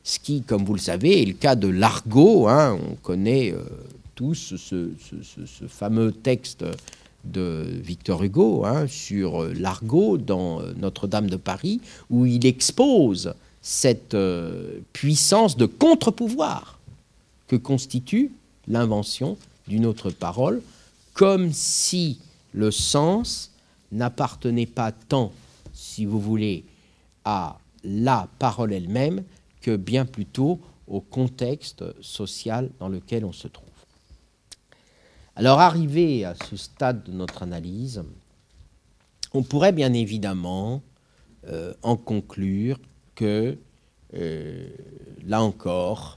Ce 0.05 0.19
qui, 0.19 0.43
comme 0.43 0.65
vous 0.65 0.73
le 0.73 0.81
savez, 0.81 1.23
est 1.23 1.27
le 1.27 1.35
cas 1.35 1.55
de 1.55 1.69
l'argot. 1.69 2.49
Hein. 2.49 2.79
on 2.81 2.95
connaît 2.95 3.53
euh, 3.53 3.63
tous 4.17 4.55
ce, 4.57 4.91
fameux 5.69 6.11
texte 6.11 6.65
de 7.25 7.65
Victor 7.83 8.25
Hugo 8.25 8.65
hein, 8.65 8.87
sur 8.89 9.43
euh, 9.43 9.53
l'argot 9.55 10.17
dans 10.17 10.61
euh, 10.61 10.73
Notre-Dame 10.77 11.29
de 11.29 11.37
Paris, 11.37 11.81
où 12.11 12.27
il 12.27 12.47
expose 12.47 13.35
cette 13.63 14.17
puissance 14.93 15.57
de 15.57 15.67
contre-pouvoir 15.67 16.79
que 17.49 17.57
constitue 17.57 18.31
l'invention 18.69 19.37
d'une 19.67 19.87
autre 19.87 20.11
parole, 20.11 20.63
comme 21.15 21.53
si 21.53 22.21
le 22.53 22.71
sens 22.71 23.51
n'appartenait 23.91 24.67
pas 24.67 24.93
tant, 24.93 25.33
si 25.73 26.05
vous 26.05 26.21
voulez, 26.21 26.65
à 27.25 27.59
la 27.83 28.29
parole 28.39 28.73
elle-même 28.73 29.25
que 29.61 29.77
bien 29.77 30.05
plutôt 30.05 30.61
au 30.87 31.01
contexte 31.01 31.85
social 32.01 32.71
dans 32.79 32.89
lequel 32.89 33.25
on 33.25 33.33
se 33.33 33.49
trouve. 33.49 33.67
Alors 35.39 35.61
arrivé 35.61 36.25
à 36.25 36.35
ce 36.49 36.57
stade 36.57 37.05
de 37.05 37.13
notre 37.13 37.43
analyse, 37.43 38.03
on 39.35 39.43
pourrait 39.43 39.73
bien 39.73 39.93
évidemment 39.93 40.81
euh, 41.49 41.75
en 41.83 41.99
conclure 41.99 42.79
que, 43.15 43.59
euh, 44.15 44.69
là 45.27 45.43
encore, 45.43 46.17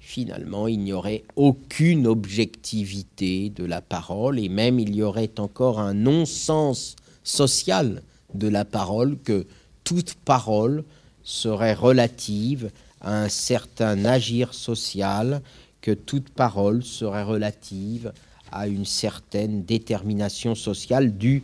finalement, 0.00 0.66
il 0.66 0.78
n'y 0.78 0.94
aurait 0.94 1.24
aucune 1.36 2.06
objectivité 2.06 3.50
de 3.50 3.66
la 3.66 3.82
parole 3.82 4.38
et 4.38 4.48
même 4.48 4.80
il 4.80 4.96
y 4.96 5.02
aurait 5.02 5.38
encore 5.38 5.78
un 5.78 5.92
non-sens 5.92 6.96
social 7.24 8.02
de 8.32 8.48
la 8.48 8.64
parole 8.64 9.18
que 9.18 9.46
toute 9.84 10.14
parole 10.14 10.84
serait 11.22 11.74
relative 11.74 12.70
à 13.02 13.24
un 13.24 13.28
certain 13.28 14.06
agir 14.06 14.54
social, 14.54 15.42
que 15.82 15.90
toute 15.90 16.30
parole 16.30 16.82
serait 16.82 17.24
relative 17.24 18.10
à 18.52 18.68
une 18.68 18.84
certaine 18.84 19.64
détermination 19.64 20.54
sociale 20.54 21.16
du 21.16 21.42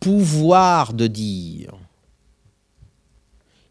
pouvoir 0.00 0.92
de 0.92 1.06
dire. 1.06 1.74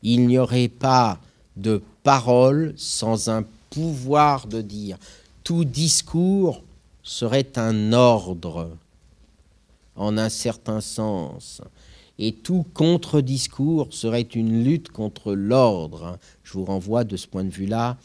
Il 0.04 0.28
n'y 0.28 0.38
aurait 0.38 0.69
pas 0.69 1.19
de 1.56 1.82
parole 2.04 2.74
sans 2.78 3.30
un 3.30 3.43
pouvoir 3.69 4.47
de 4.47 4.62
dire. 4.62 4.97
Tout 5.43 5.65
discours 5.65 6.63
serait 7.04 7.58
un 7.58 7.93
ordre, 7.93 8.78
en 9.95 10.17
un 10.17 10.30
certain 10.30 10.82
sens. 10.82 11.62
Et 12.19 12.34
tout 12.34 12.65
contre-discours 12.74 13.88
serait 13.91 14.21
une 14.21 14.63
lutte 14.63 14.89
contre 14.89 15.34
l'ordre. 15.34 16.19
Je 16.43 16.54
vous 16.54 16.65
renvoie 16.65 17.04
de 17.04 17.17
ce 17.17 17.28
point 17.28 17.43
de 17.43 17.50
vue-là 17.50 17.97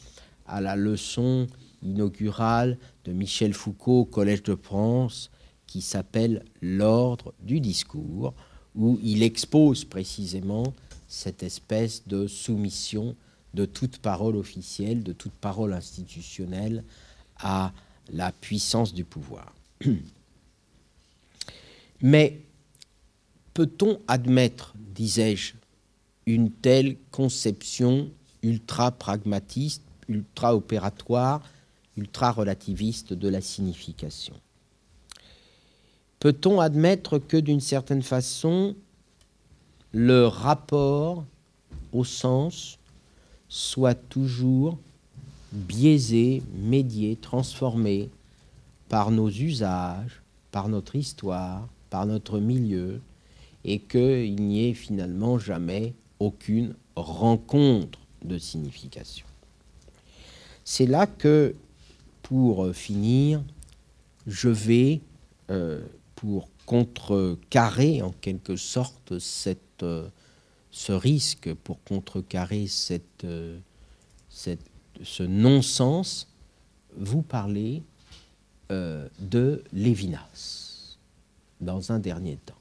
à 0.47 0.61
la 0.61 0.77
leçon 0.77 1.47
inaugurale 1.83 2.79
de 3.07 3.13
Michel 3.13 3.55
Foucault 3.55 4.01
au 4.01 4.05
Collège 4.05 4.43
de 4.43 4.57
France 4.57 5.31
qui 5.67 5.81
s'appelle 5.81 6.45
L'ordre 6.61 7.33
du 7.41 7.61
discours, 7.61 8.35
où 8.75 8.99
il 9.03 9.23
expose 9.23 9.85
précisément 9.85 10.75
cette 11.09 11.43
espèce 11.43 12.07
de 12.07 12.27
soumission 12.27 13.17
de 13.55 13.65
toute 13.65 13.99
parole 13.99 14.37
officielle, 14.37 15.03
de 15.03 15.13
toute 15.13 15.33
parole 15.33 15.73
institutionnelle 15.73 16.85
à 17.39 17.73
la 18.13 18.33
puissance 18.33 18.93
du 18.93 19.05
pouvoir. 19.05 19.55
Mais 22.03 22.41
peut-on 23.55 24.01
admettre, 24.09 24.75
disais-je, 24.95 25.55
une 26.27 26.51
telle 26.51 26.97
conception 27.11 28.11
ultra-pragmatiste, 28.43 29.83
ultra-opératoire, 30.09 31.43
ultra-relativiste 31.97 33.13
de 33.13 33.29
la 33.29 33.41
signification 33.41 34.35
Peut-on 36.19 36.61
admettre 36.61 37.19
que 37.19 37.37
d'une 37.37 37.61
certaine 37.61 38.03
façon, 38.03 38.75
le 39.93 40.27
rapport 40.27 41.25
au 41.93 42.05
sens 42.05 42.79
soit 43.49 43.95
toujours 43.95 44.79
biaisé, 45.53 46.43
médié, 46.55 47.17
transformé 47.17 48.11
par 48.89 49.11
nos 49.11 49.29
usages, 49.29 50.23
par 50.53 50.69
notre 50.69 50.97
histoire, 50.97 51.69
par 51.91 52.07
notre 52.07 52.39
milieu, 52.39 53.01
et 53.65 53.79
qu'il 53.79 54.37
n'y 54.37 54.69
ait 54.69 54.75
finalement 54.75 55.39
jamais 55.39 55.93
aucune 56.19 56.75
rencontre 56.95 57.99
de 58.25 58.39
signification? 58.39 59.27
C'est 60.65 60.87
là 60.87 61.07
que, 61.07 61.55
pour 62.29 62.75
finir, 62.75 63.43
je 64.27 64.49
vais, 64.49 65.01
euh, 65.51 65.81
pour 66.17 66.49
contrecarrer 66.67 68.03
en 68.03 68.11
quelque 68.11 68.57
sorte 68.57 69.19
cette 69.19 69.83
euh, 69.83 70.09
ce 70.77 70.93
risque 70.93 71.55
pour 71.55 71.83
contrecarrer 71.85 72.67
cette, 72.67 73.25
euh, 73.25 73.59
cette, 74.29 74.61
ce 75.03 75.23
non-sens, 75.23 76.29
vous 76.99 77.23
parlez 77.23 77.83
euh, 78.71 79.09
de 79.19 79.65
Lévinas 79.73 80.99
dans 81.63 81.93
un 81.93 81.99
dernier 81.99 82.37
temps. 82.37 82.59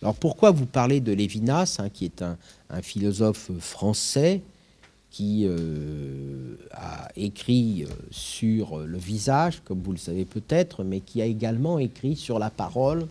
Alors 0.00 0.14
pourquoi 0.14 0.50
vous 0.50 0.64
parlez 0.64 1.00
de 1.00 1.12
Lévinas, 1.12 1.76
hein, 1.78 1.90
qui 1.90 2.06
est 2.06 2.22
un, 2.22 2.38
philosophe 2.80 3.50
français 3.58 4.40
qui 5.10 5.44
euh, 5.46 6.56
a 6.72 7.08
écrit 7.16 7.86
sur 8.10 8.78
le 8.78 8.98
visage, 8.98 9.62
comme 9.64 9.80
vous 9.80 9.92
le 9.92 9.98
savez 9.98 10.24
peut-être, 10.24 10.84
mais 10.84 11.00
qui 11.00 11.22
a 11.22 11.24
également 11.24 11.78
écrit 11.78 12.14
sur 12.14 12.38
la 12.38 12.50
parole 12.50 13.06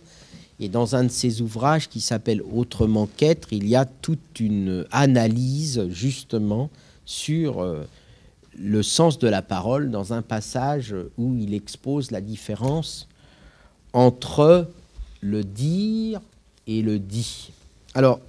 et 0.60 0.68
dans 0.68 0.96
un 0.96 1.04
de 1.04 1.08
ses 1.08 1.40
ouvrages 1.40 1.88
qui 1.88 2.00
s'appelle 2.00 2.42
Autrement 2.42 3.08
qu'être, 3.16 3.52
il 3.52 3.68
y 3.68 3.76
a 3.76 3.84
toute 3.84 4.40
une 4.40 4.86
analyse 4.90 5.86
justement 5.90 6.70
sur 7.04 7.60
euh, 7.60 7.84
le 8.58 8.82
sens 8.82 9.18
de 9.18 9.28
la 9.28 9.42
parole 9.42 9.90
dans 9.90 10.12
un 10.12 10.22
passage 10.22 10.94
où 11.16 11.36
il 11.36 11.54
expose 11.54 12.10
la 12.10 12.20
différence 12.20 13.08
entre 13.92 14.68
le 15.20 15.44
dire 15.44 16.20
et 16.66 16.82
le 16.82 16.98
dit. 16.98 17.52
Alors, 17.94 18.20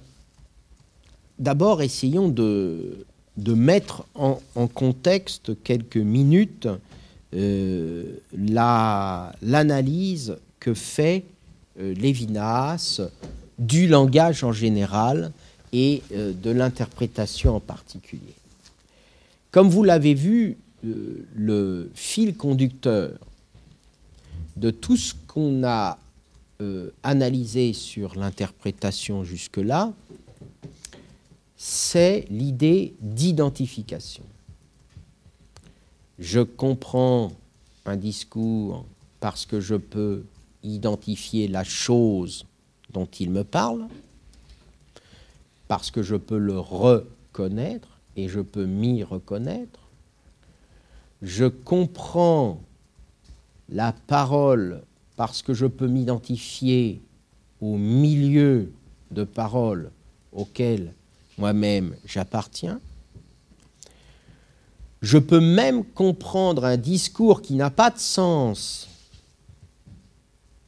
d'abord, 1.38 1.82
essayons 1.82 2.28
de, 2.28 3.06
de 3.36 3.54
mettre 3.54 4.04
en, 4.14 4.38
contexte 4.66 5.52
quelques 5.62 5.96
minutes 5.96 6.68
euh, 7.34 8.16
l'analyse 9.42 10.36
que 10.58 10.74
fait 10.74 11.24
euh, 11.78 11.94
Lévinas, 11.94 13.00
du 13.58 13.86
langage 13.86 14.42
en 14.42 14.52
général 14.52 15.32
et 15.72 16.02
euh, 16.12 16.32
de 16.32 16.50
l'interprétation 16.50 17.56
en 17.56 17.60
particulier. 17.60 18.34
Comme 19.50 19.68
vous 19.68 19.84
l'avez 19.84 20.14
vu, 20.14 20.56
le 20.82 21.90
fil 21.94 22.36
conducteur 22.36 23.10
de 24.56 24.70
tout 24.70 24.96
ce 24.96 25.12
qu'on 25.26 25.62
a 25.62 25.98
analysé 27.02 27.74
sur 27.74 28.14
l'interprétation 28.18 29.24
jusque-là, 29.24 29.92
c'est 31.62 32.24
l'idée 32.30 32.94
d'identification. 33.02 34.24
Je 36.18 36.40
comprends 36.40 37.32
un 37.84 37.98
discours 37.98 38.86
parce 39.20 39.44
que 39.44 39.60
je 39.60 39.74
peux 39.74 40.24
identifier 40.62 41.48
la 41.48 41.62
chose 41.62 42.46
dont 42.94 43.04
il 43.04 43.28
me 43.28 43.44
parle, 43.44 43.88
parce 45.68 45.90
que 45.90 46.02
je 46.02 46.16
peux 46.16 46.38
le 46.38 46.58
reconnaître 46.58 48.00
et 48.16 48.30
je 48.30 48.40
peux 48.40 48.64
m'y 48.64 49.04
reconnaître. 49.04 49.80
Je 51.20 51.44
comprends 51.44 52.58
la 53.68 53.92
parole 53.92 54.82
parce 55.14 55.42
que 55.42 55.52
je 55.52 55.66
peux 55.66 55.88
m'identifier 55.88 57.02
au 57.60 57.76
milieu 57.76 58.72
de 59.10 59.24
paroles 59.24 59.90
auxquelles 60.32 60.94
moi-même 61.40 61.96
j'appartiens. 62.04 62.80
Je 65.02 65.18
peux 65.18 65.40
même 65.40 65.82
comprendre 65.82 66.64
un 66.64 66.76
discours 66.76 67.40
qui 67.40 67.54
n'a 67.54 67.70
pas 67.70 67.90
de 67.90 67.98
sens 67.98 68.88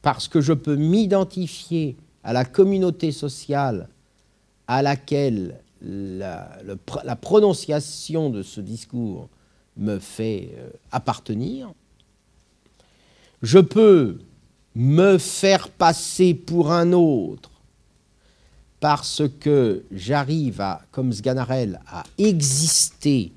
parce 0.01 0.27
que 0.27 0.41
je 0.41 0.53
peux 0.53 0.75
m'identifier 0.75 1.95
à 2.23 2.33
la 2.33 2.43
communauté 2.43 3.11
sociale 3.11 3.87
à 4.67 4.81
laquelle 4.81 5.59
la, 5.81 6.57
prononciation 7.21 8.29
de 8.29 8.41
ce 8.41 8.59
discours 8.59 9.29
me 9.77 9.99
fait 9.99 10.55
euh, 10.57 10.69
appartenir. 10.91 11.71
Je 13.41 13.59
peux 13.59 14.19
me 14.75 15.17
faire 15.17 15.69
passer 15.69 16.33
pour 16.33 16.71
un 16.71 16.93
autre 16.93 17.52
parce 18.83 19.23
que 19.39 19.85
j'arrive 19.93 20.59
à, 20.59 20.81
comme 20.91 21.13
Sganarelle, 21.13 21.79
à 21.87 22.03
exister 22.17 23.31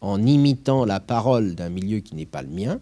en 0.00 0.26
imitant 0.26 0.84
la 0.84 0.98
parole 0.98 1.54
d'un 1.54 1.68
milieu 1.68 2.00
qui 2.00 2.16
n'est 2.16 2.26
pas 2.26 2.42
le 2.42 2.48
mien. 2.48 2.80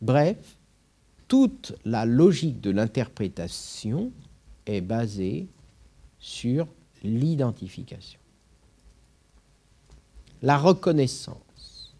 Bref, 0.00 0.36
toute 1.28 1.76
la 1.84 2.04
logique 2.06 2.60
de 2.60 2.72
l'interprétation 2.72 4.10
est 4.66 4.80
basée 4.80 5.46
sur 6.18 6.66
l'identification. 7.04 8.18
La 10.42 10.58
reconnaissance. 10.58 11.94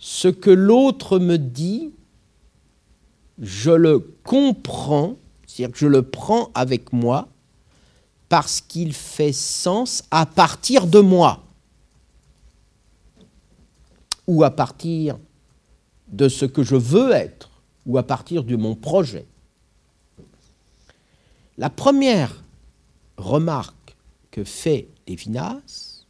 Ce 0.00 0.26
que 0.26 0.50
l'autre 0.50 1.20
me 1.20 1.36
dit, 1.36 1.92
je 3.38 3.70
le 3.70 4.00
comprends, 4.24 5.16
c'est-à-dire 5.58 5.72
que 5.72 5.80
je 5.80 5.86
le 5.88 6.02
prends 6.02 6.52
avec 6.54 6.92
moi 6.92 7.26
parce 8.28 8.60
qu'il 8.60 8.92
fait 8.92 9.32
sens 9.32 10.04
à 10.12 10.24
partir 10.24 10.86
de 10.86 11.00
moi 11.00 11.42
ou 14.28 14.44
à 14.44 14.52
partir 14.52 15.18
de 16.06 16.28
ce 16.28 16.44
que 16.44 16.62
je 16.62 16.76
veux 16.76 17.10
être, 17.10 17.50
ou 17.86 17.98
à 17.98 18.04
partir 18.04 18.44
de 18.44 18.54
mon 18.54 18.76
projet. 18.76 19.26
La 21.56 21.70
première 21.70 22.44
remarque 23.16 23.96
que 24.30 24.44
fait 24.44 24.86
Lévinas, 25.08 26.04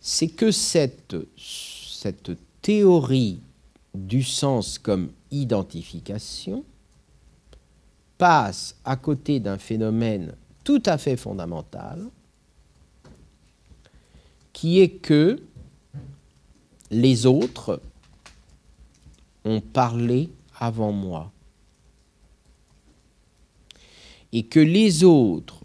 c'est 0.00 0.28
que 0.28 0.50
cette, 0.50 1.14
cette 1.36 2.32
théorie 2.60 3.38
du 3.94 4.24
sens 4.24 4.78
comme 4.78 5.12
identification 5.30 6.64
passe 8.18 8.76
à 8.84 8.96
côté 8.96 9.40
d'un 9.40 9.58
phénomène 9.58 10.34
tout 10.62 10.82
à 10.86 10.98
fait 10.98 11.16
fondamental, 11.16 12.06
qui 14.52 14.80
est 14.80 14.90
que 14.90 15.42
les 16.90 17.26
autres 17.26 17.80
ont 19.44 19.60
parlé 19.60 20.30
avant 20.58 20.92
moi. 20.92 21.30
Et 24.32 24.44
que 24.44 24.60
les 24.60 25.04
autres, 25.04 25.64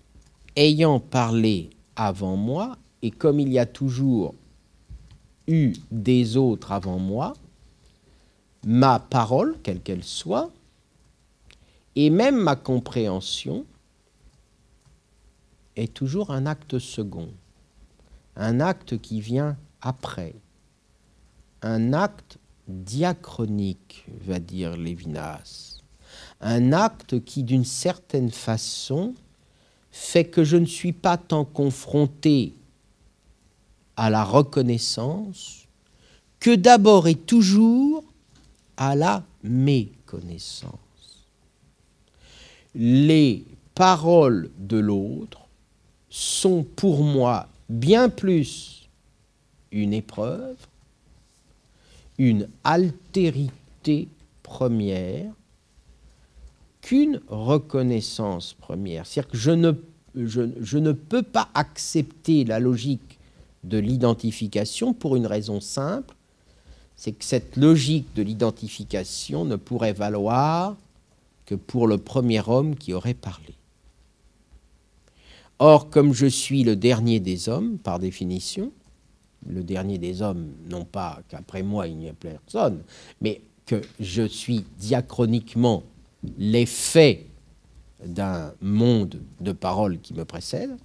ayant 0.56 1.00
parlé 1.00 1.70
avant 1.96 2.36
moi, 2.36 2.78
et 3.02 3.12
comme 3.12 3.40
il 3.40 3.52
y 3.52 3.60
a 3.60 3.66
toujours 3.66 4.36
eu 5.48 5.74
des 5.92 6.38
autres 6.38 6.72
avant 6.72 7.00
moi, 7.00 7.34
ma 8.66 9.00
parole, 9.00 9.58
quelle 9.64 9.80
qu'elle 9.80 10.04
soit, 10.04 10.52
et 11.96 12.10
même 12.10 12.38
ma 12.38 12.56
compréhension, 12.56 13.66
est 15.76 15.94
toujours 15.94 16.32
un 16.32 16.46
acte 16.46 16.80
second, 16.80 17.30
un 18.36 18.60
acte 18.60 19.00
qui 19.00 19.22
vient 19.22 19.58
après 19.82 20.36
un 21.62 21.94
acte 21.94 22.38
diachronique, 22.68 24.06
va 24.26 24.40
dire 24.40 24.78
Lévinas. 24.78 25.82
Un 26.42 26.72
acte 26.72 27.24
qui, 27.24 27.44
d'une 27.44 27.66
certaine 27.66 28.32
façon, 28.32 29.14
fait 29.92 30.26
que 30.26 30.44
je 30.44 30.58
ne 30.58 30.66
suis 30.66 30.94
pas 30.94 31.18
tant 31.18 31.46
confronté 31.46 32.56
à 33.96 34.10
la 34.10 34.24
reconnaissance 34.24 35.68
que 36.40 36.56
d'abord 36.56 37.08
et 37.08 37.16
toujours 37.16 38.04
à 38.78 38.96
la 38.96 39.24
méconnaissance. 39.44 40.89
Les 42.76 43.46
paroles 43.76 44.50
de 44.58 44.78
l'autre 44.78 45.48
sont 46.10 46.64
pour 46.64 47.04
moi 47.04 47.48
bien 47.70 48.10
plus 48.10 48.90
une 49.72 49.94
épreuve 49.94 50.56
une 52.20 52.50
altérité 52.66 54.10
première 54.44 55.32
qu'une 56.82 57.22
reconnaissance 57.30 58.54
première. 58.54 59.08
C'est-à-dire 59.08 59.32
que 59.32 59.38
je 59.38 59.52
ne, 59.52 59.72
je, 60.16 60.78
ne 60.78 60.92
peux 60.92 61.24
pas 61.24 61.50
accepter 61.54 62.44
la 62.44 62.60
logique 62.60 63.20
de 63.64 63.78
l'identification 63.78 64.94
pour 64.94 65.16
une 65.16 65.26
raison 65.26 65.62
simple, 65.62 66.14
c'est 66.96 67.14
que 67.14 67.24
cette 67.24 67.56
logique 67.56 68.14
de 68.16 68.22
l'identification 68.22 69.46
ne 69.46 69.56
pourrait 69.56 69.94
valoir 69.94 70.76
que 71.50 71.56
pour 71.56 71.88
le 71.88 71.98
premier 71.98 72.48
homme 72.48 72.76
qui 72.76 72.94
aurait 72.94 73.16
parlé. 73.16 73.56
Or, 75.58 75.90
comme 75.90 76.14
je 76.14 76.28
suis 76.28 76.64
le 76.64 76.76
dernier 76.76 77.20
des 77.20 77.50
hommes, 77.50 77.80
par 77.80 77.98
définition, 77.98 78.72
le 79.48 79.64
dernier 79.64 79.98
des 79.98 80.22
hommes, 80.22 80.52
non 80.70 80.86
pas 80.86 81.24
qu'après 81.28 81.64
moi 81.64 81.88
il 81.88 81.98
n'y 81.98 82.08
a 82.08 82.14
personne, 82.14 82.84
mais 83.20 83.42
que 83.66 83.82
je 84.00 84.22
suis 84.22 84.64
diachroniquement 84.78 85.82
l'effet 86.38 87.26
d'un 88.06 88.54
monde 88.62 89.20
de 89.40 89.52
paroles 89.52 90.00
qui 90.02 90.14
me 90.14 90.26
précède, 90.26 90.78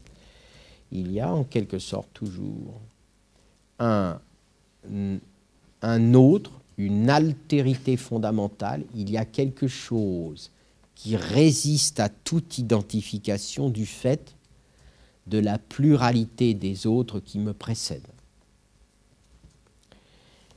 il 0.93 1.13
y 1.13 1.21
a 1.21 1.31
en 1.31 1.45
quelque 1.45 1.79
sorte 1.79 2.09
toujours 2.15 2.81
un, 3.81 4.19
un 5.83 6.15
autre, 6.15 6.53
une 6.79 7.11
altérité 7.11 7.99
fondamentale, 7.99 8.83
il 8.95 9.11
y 9.11 9.19
a 9.19 9.27
quelque 9.27 9.69
chose 9.69 10.51
qui 10.95 11.17
résiste 11.17 12.01
à 12.01 12.09
toute 12.09 12.59
identification 12.59 13.69
du 13.69 13.87
fait 13.87 14.35
de 15.27 15.39
la 15.39 15.59
pluralité 15.59 16.55
des 16.55 16.87
autres 16.87 17.21
qui 17.21 17.39
me 17.39 17.53
précèdent. 17.53 18.03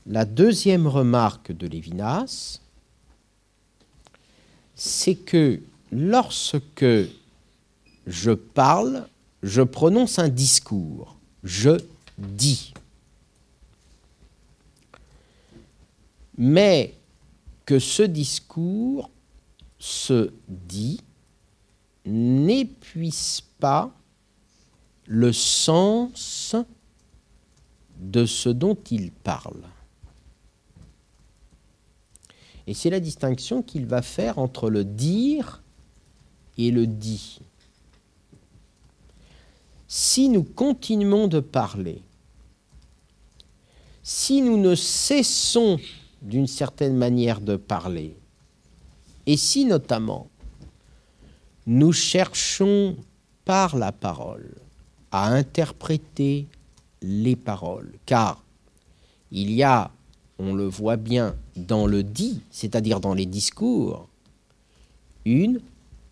La 0.05 0.25
deuxième 0.25 0.87
remarque 0.87 1.51
de 1.51 1.67
Lévinas, 1.67 2.61
c'est 4.75 5.15
que 5.15 5.59
lorsque 5.91 6.85
je 8.05 8.31
parle, 8.31 9.07
je 9.43 9.61
prononce 9.61 10.19
un 10.19 10.29
discours, 10.29 11.17
je 11.43 11.77
dis. 12.17 12.73
Mais 16.37 16.93
que 17.65 17.79
ce 17.79 18.03
discours 18.03 19.09
se 19.79 20.31
dit 20.47 21.01
n'épuise 22.05 23.41
pas 23.59 23.91
le 25.05 25.33
sens 25.33 26.55
de 27.99 28.25
ce 28.25 28.49
dont 28.49 28.77
il 28.91 29.11
parle. 29.11 29.63
Et 32.67 32.73
c'est 32.73 32.89
la 32.89 32.99
distinction 32.99 33.61
qu'il 33.61 33.85
va 33.85 34.01
faire 34.01 34.39
entre 34.39 34.69
le 34.69 34.83
dire 34.83 35.63
et 36.57 36.71
le 36.71 36.85
dit. 36.85 37.39
Si 39.87 40.27
nous 40.27 40.43
continuons 40.43 41.27
de 41.27 41.39
parler, 41.39 42.01
si 44.03 44.41
nous 44.41 44.57
ne 44.57 44.75
cessons 44.75 45.79
d'une 46.21 46.47
certaine 46.47 46.95
manière 46.95 47.39
de 47.39 47.55
parler, 47.55 48.17
et 49.27 49.37
si 49.37 49.65
notamment 49.65 50.29
nous 51.67 51.91
cherchons 51.91 52.95
par 53.45 53.75
la 53.75 53.91
parole 53.91 54.55
à 55.11 55.27
interpréter 55.27 56.47
les 57.01 57.35
paroles, 57.35 57.91
car 58.05 58.41
il 59.31 59.51
y 59.51 59.63
a, 59.63 59.91
on 60.39 60.55
le 60.55 60.65
voit 60.65 60.95
bien 60.95 61.35
dans 61.55 61.85
le 61.85 62.03
dit, 62.03 62.41
c'est-à-dire 62.49 62.99
dans 62.99 63.13
les 63.13 63.25
discours, 63.25 64.07
une 65.25 65.59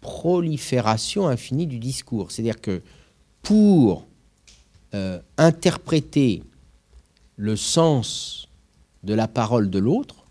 prolifération 0.01 1.27
infinie 1.27 1.67
du 1.67 1.79
discours. 1.79 2.31
C'est-à-dire 2.31 2.59
que 2.59 2.81
pour 3.41 4.05
euh, 4.93 5.19
interpréter 5.37 6.43
le 7.37 7.55
sens 7.55 8.49
de 9.03 9.13
la 9.13 9.27
parole 9.27 9.69
de 9.69 9.79
l'autre, 9.79 10.25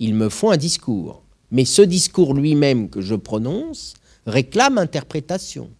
il 0.00 0.14
me 0.14 0.28
faut 0.28 0.50
un 0.50 0.56
discours. 0.56 1.23
Mais 1.54 1.64
ce 1.64 1.82
discours 1.82 2.34
lui-même 2.34 2.90
que 2.90 3.00
je 3.00 3.14
prononce 3.14 3.94
réclame 4.26 4.76
interprétation. 4.76 5.70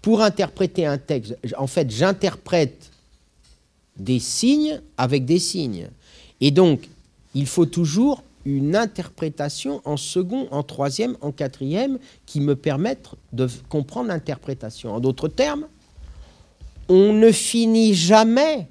Pour 0.00 0.22
interpréter 0.22 0.86
un 0.86 0.98
texte, 0.98 1.34
en 1.58 1.66
fait, 1.66 1.90
j'interprète 1.90 2.92
des 3.96 4.20
signes 4.20 4.80
avec 4.96 5.24
des 5.24 5.40
signes. 5.40 5.88
Et 6.40 6.52
donc, 6.52 6.88
il 7.34 7.46
faut 7.46 7.66
toujours 7.66 8.22
une 8.44 8.76
interprétation 8.76 9.82
en 9.84 9.96
second, 9.96 10.46
en 10.52 10.62
troisième, 10.62 11.16
en 11.22 11.32
quatrième, 11.32 11.98
qui 12.24 12.40
me 12.40 12.54
permettent 12.54 13.10
de 13.32 13.48
comprendre 13.68 14.10
l'interprétation. 14.10 14.94
En 14.94 15.00
d'autres 15.00 15.26
termes, 15.26 15.66
on 16.88 17.12
ne 17.12 17.32
finit 17.32 17.94
jamais 17.94 18.68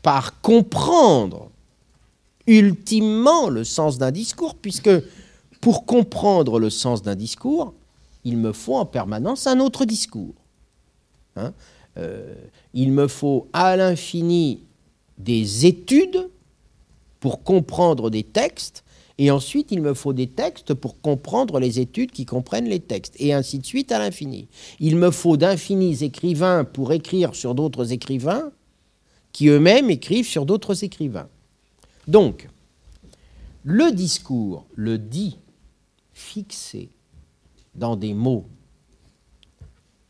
par 0.00 0.40
comprendre 0.40 1.45
ultimement 2.46 3.48
le 3.48 3.64
sens 3.64 3.98
d'un 3.98 4.10
discours, 4.10 4.54
puisque 4.54 4.90
pour 5.60 5.86
comprendre 5.86 6.58
le 6.58 6.70
sens 6.70 7.02
d'un 7.02 7.14
discours, 7.14 7.74
il 8.24 8.36
me 8.36 8.52
faut 8.52 8.76
en 8.76 8.86
permanence 8.86 9.46
un 9.46 9.60
autre 9.60 9.84
discours. 9.84 10.34
Hein. 11.36 11.52
Euh, 11.98 12.34
il 12.74 12.92
me 12.92 13.08
faut 13.08 13.48
à 13.52 13.76
l'infini 13.76 14.60
des 15.18 15.66
études 15.66 16.28
pour 17.20 17.42
comprendre 17.42 18.10
des 18.10 18.22
textes, 18.22 18.84
et 19.18 19.30
ensuite 19.30 19.68
il 19.70 19.80
me 19.80 19.94
faut 19.94 20.12
des 20.12 20.26
textes 20.26 20.74
pour 20.74 21.00
comprendre 21.00 21.58
les 21.58 21.80
études 21.80 22.12
qui 22.12 22.26
comprennent 22.26 22.68
les 22.68 22.80
textes, 22.80 23.14
et 23.18 23.32
ainsi 23.32 23.58
de 23.58 23.66
suite 23.66 23.92
à 23.92 23.98
l'infini. 23.98 24.48
Il 24.78 24.96
me 24.96 25.10
faut 25.10 25.36
d'infinis 25.36 26.04
écrivains 26.04 26.64
pour 26.64 26.92
écrire 26.92 27.34
sur 27.34 27.54
d'autres 27.54 27.92
écrivains, 27.92 28.50
qui 29.32 29.48
eux-mêmes 29.48 29.90
écrivent 29.90 30.28
sur 30.28 30.46
d'autres 30.46 30.84
écrivains. 30.84 31.28
Donc, 32.06 32.48
le 33.64 33.90
discours, 33.92 34.66
le 34.74 34.98
dit 34.98 35.38
fixé 36.12 36.88
dans 37.74 37.96
des 37.96 38.14
mots, 38.14 38.46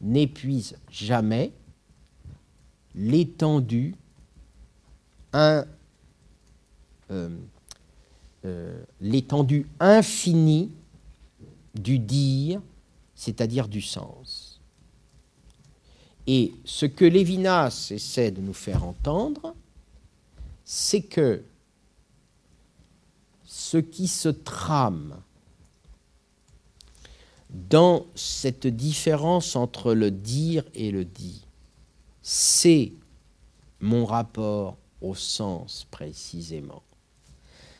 n'épuise 0.00 0.76
jamais 0.90 1.52
l'étendue 2.94 3.94
euh, 5.34 5.64
euh, 8.44 8.84
l'étendue 9.00 9.66
infinie 9.80 10.70
du 11.74 11.98
dire, 11.98 12.60
c'est-à-dire 13.14 13.66
du 13.68 13.80
sens. 13.80 14.60
Et 16.26 16.52
ce 16.64 16.86
que 16.86 17.04
Lévinas 17.04 17.88
essaie 17.90 18.30
de 18.30 18.40
nous 18.40 18.52
faire 18.52 18.84
entendre, 18.84 19.54
c'est 20.64 21.02
que 21.02 21.42
ce 23.70 23.78
qui 23.78 24.06
se 24.06 24.28
trame 24.28 25.16
dans 27.50 28.06
cette 28.14 28.68
différence 28.68 29.56
entre 29.56 29.92
le 29.92 30.12
dire 30.12 30.62
et 30.74 30.92
le 30.92 31.04
dit, 31.04 31.42
c'est 32.22 32.92
mon 33.80 34.06
rapport 34.06 34.76
au 35.00 35.16
sens 35.16 35.84
précisément. 35.90 36.82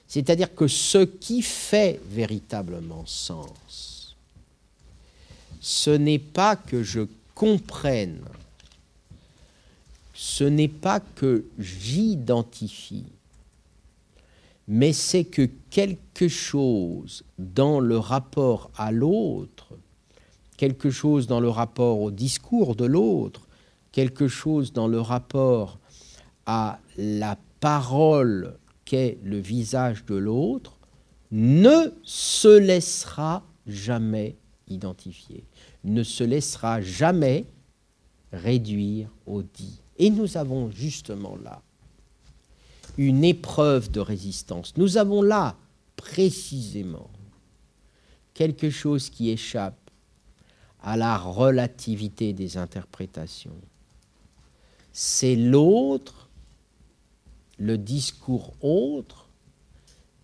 C'est-à-dire 0.09 0.53
que 0.57 0.67
ce 0.67 1.05
qui 1.05 1.41
fait 1.41 2.01
véritablement 2.09 3.07
sens, 3.07 4.17
ce 5.61 5.91
n'est 5.91 6.19
pas 6.19 6.57
que 6.57 6.83
je 6.83 7.03
comprenne, 7.37 8.25
ce 10.15 10.45
n'est 10.45 10.69
pas 10.69 10.99
que 10.99 11.45
j'identifie, 11.61 13.05
mais 14.69 14.93
c'est 14.93 15.25
que 15.25 15.49
quelque 15.71 16.29
chose 16.29 17.25
dans 17.39 17.81
le 17.81 17.99
rapport 17.99 18.71
à 18.77 18.91
l'autre, 18.91 19.75
quelque 20.57 20.91
chose 20.91 21.27
dans 21.27 21.41
le 21.41 21.49
rapport 21.49 22.01
au 22.01 22.11
discours 22.11 22.75
de 22.75 22.85
l'autre, 22.85 23.47
quelque 23.93 24.29
chose 24.29 24.73
dans 24.73 24.89
le 24.89 25.01
rapport 25.01 25.79
à 26.47 26.81
la 26.97 27.39
parole 27.61 28.59
qu'est 28.85 29.19
le 29.23 29.39
visage 29.39 30.05
de 30.05 30.15
l'autre 30.15 30.79
ne 31.31 31.93
se 32.03 32.59
laissera 32.59 33.43
jamais 33.67 34.37
identifier, 34.69 35.45
ne 35.85 36.03
se 36.03 36.25
laissera 36.25 36.81
jamais 36.81 37.47
réduire 38.33 39.11
au 39.27 39.43
dit. 39.43 39.81
Et 39.99 40.11
nous 40.11 40.37
avons 40.37 40.71
justement 40.71 41.37
là 41.43 41.63
une 42.97 43.25
épreuve 43.25 43.91
de 43.91 44.01
résistance. 44.01 44.77
Nous 44.77 44.97
avons 44.97 45.23
là 45.23 45.57
précisément 45.97 47.11
quelque 48.35 48.71
chose 48.71 49.11
qui 49.11 49.31
échappe 49.31 49.91
à 50.83 50.97
la 50.97 51.17
relativité 51.17 52.33
des 52.33 52.57
interprétations. 52.57 53.57
C'est 54.93 55.37
l'autre 55.37 56.27
le 57.59 57.79
discours 57.79 58.53
autre, 58.61 59.29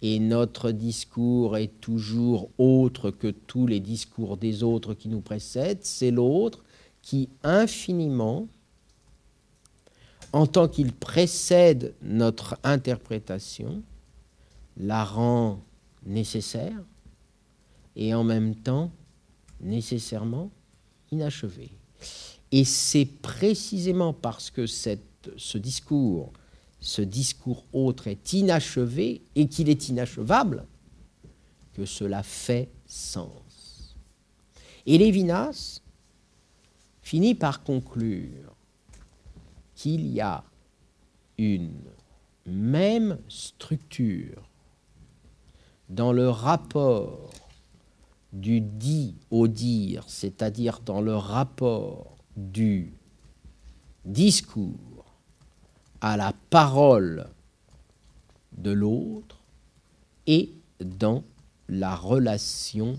et 0.02 0.18
notre 0.18 0.72
discours 0.72 1.56
est 1.56 1.80
toujours 1.80 2.50
autre 2.58 3.10
que 3.10 3.28
tous 3.28 3.66
les 3.66 3.80
discours 3.80 4.36
des 4.36 4.62
autres 4.62 4.94
qui 4.94 5.08
nous 5.08 5.20
précèdent, 5.20 5.84
c'est 5.84 6.10
l'autre 6.10 6.64
qui 7.02 7.28
infiniment, 7.42 8.48
en 10.32 10.46
tant 10.46 10.68
qu'il 10.68 10.92
précède 10.92 11.94
notre 12.02 12.58
interprétation, 12.64 13.82
la 14.76 15.04
rend 15.04 15.60
nécessaire 16.06 16.78
et 17.96 18.14
en 18.14 18.24
même 18.24 18.54
temps 18.54 18.90
nécessairement 19.60 20.50
inachevée. 21.10 21.70
Et 22.50 22.64
c'est 22.64 23.04
précisément 23.04 24.12
parce 24.12 24.50
que 24.50 24.66
ce 24.66 25.58
discours 25.58 26.32
ce 26.82 27.00
discours 27.00 27.64
autre 27.72 28.08
est 28.08 28.32
inachevé 28.32 29.22
et 29.36 29.46
qu'il 29.46 29.70
est 29.70 29.88
inachevable, 29.88 30.66
que 31.74 31.86
cela 31.86 32.24
fait 32.24 32.68
sens. 32.86 33.96
Et 34.84 34.98
Lévinas 34.98 35.80
finit 37.00 37.36
par 37.36 37.62
conclure 37.62 38.56
qu'il 39.82 40.06
y 40.12 40.20
a 40.20 40.44
une 41.38 41.74
même 42.46 43.18
structure 43.28 44.48
dans 45.88 46.12
le 46.12 46.30
rapport 46.30 47.32
du 48.32 48.60
dit 48.60 49.16
au 49.32 49.48
dire, 49.48 50.04
c'est-à-dire 50.06 50.78
dans 50.86 51.00
le 51.00 51.16
rapport 51.16 52.16
du 52.36 52.92
discours 54.04 55.04
à 56.00 56.16
la 56.16 56.32
parole 56.48 57.26
de 58.56 58.70
l'autre 58.70 59.40
et 60.28 60.52
dans 60.78 61.24
la 61.68 61.96
relation 61.96 62.96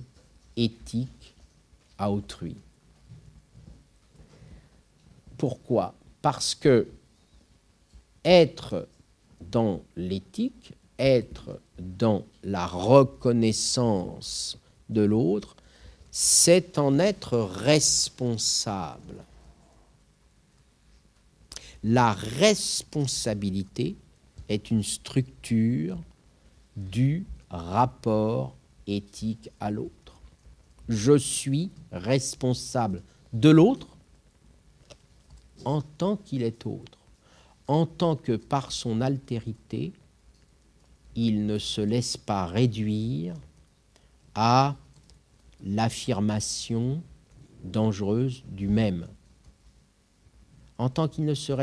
éthique 0.58 1.34
à 1.98 2.12
autrui. 2.12 2.58
Pourquoi 5.38 5.96
Parce 6.24 6.56
que 6.56 6.88
être 8.26 8.88
dans 9.40 9.84
l'éthique, 9.96 10.74
être 10.98 11.60
dans 11.78 12.26
la 12.44 12.66
reconnaissance 12.66 14.58
de 14.90 15.02
l'autre, 15.02 15.56
c'est 16.10 16.80
en 16.80 16.98
être 16.98 17.38
responsable 17.38 19.24
la 21.84 22.14
responsabilité 22.14 23.98
est 24.48 24.72
une 24.72 24.84
structure 24.84 26.00
du 26.78 27.26
rapport 27.50 28.56
éthique 28.88 29.50
à 29.60 29.70
l'autre. 29.70 29.92
Je 30.88 31.18
suis 31.18 31.70
responsable 31.92 33.04
de 33.34 33.50
l'autre 33.50 33.93
en 35.66 35.82
tant 35.82 36.18
qu'il 36.18 36.44
est 36.44 36.66
autre, 36.66 36.98
en 37.68 37.86
tant 37.86 38.16
que 38.16 38.36
par 38.36 38.72
son 38.72 39.02
altérité, 39.02 39.94
il 41.16 41.46
ne 41.46 41.58
se 41.58 41.82
laisse 41.82 42.18
pas 42.18 42.46
réduire 42.46 43.36
à 44.36 44.76
l'affirmation 45.64 47.02
dangereuse 47.64 48.44
du 48.48 48.68
même. 48.68 49.08
En 50.78 50.90
tant 50.90 51.08
qu'il 51.08 51.26
ne, 51.26 51.34
se 51.34 51.54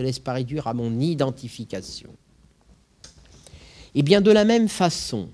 laisse 0.00 0.18
pas, 0.18 0.32
réduire 0.32 0.66
à 0.66 0.74
mon 0.74 1.00
identification. 1.00 2.14
Et 3.94 4.02
bien 4.02 4.20
de 4.20 4.30
la 4.30 4.44
même 4.44 4.68
façon 4.68 5.28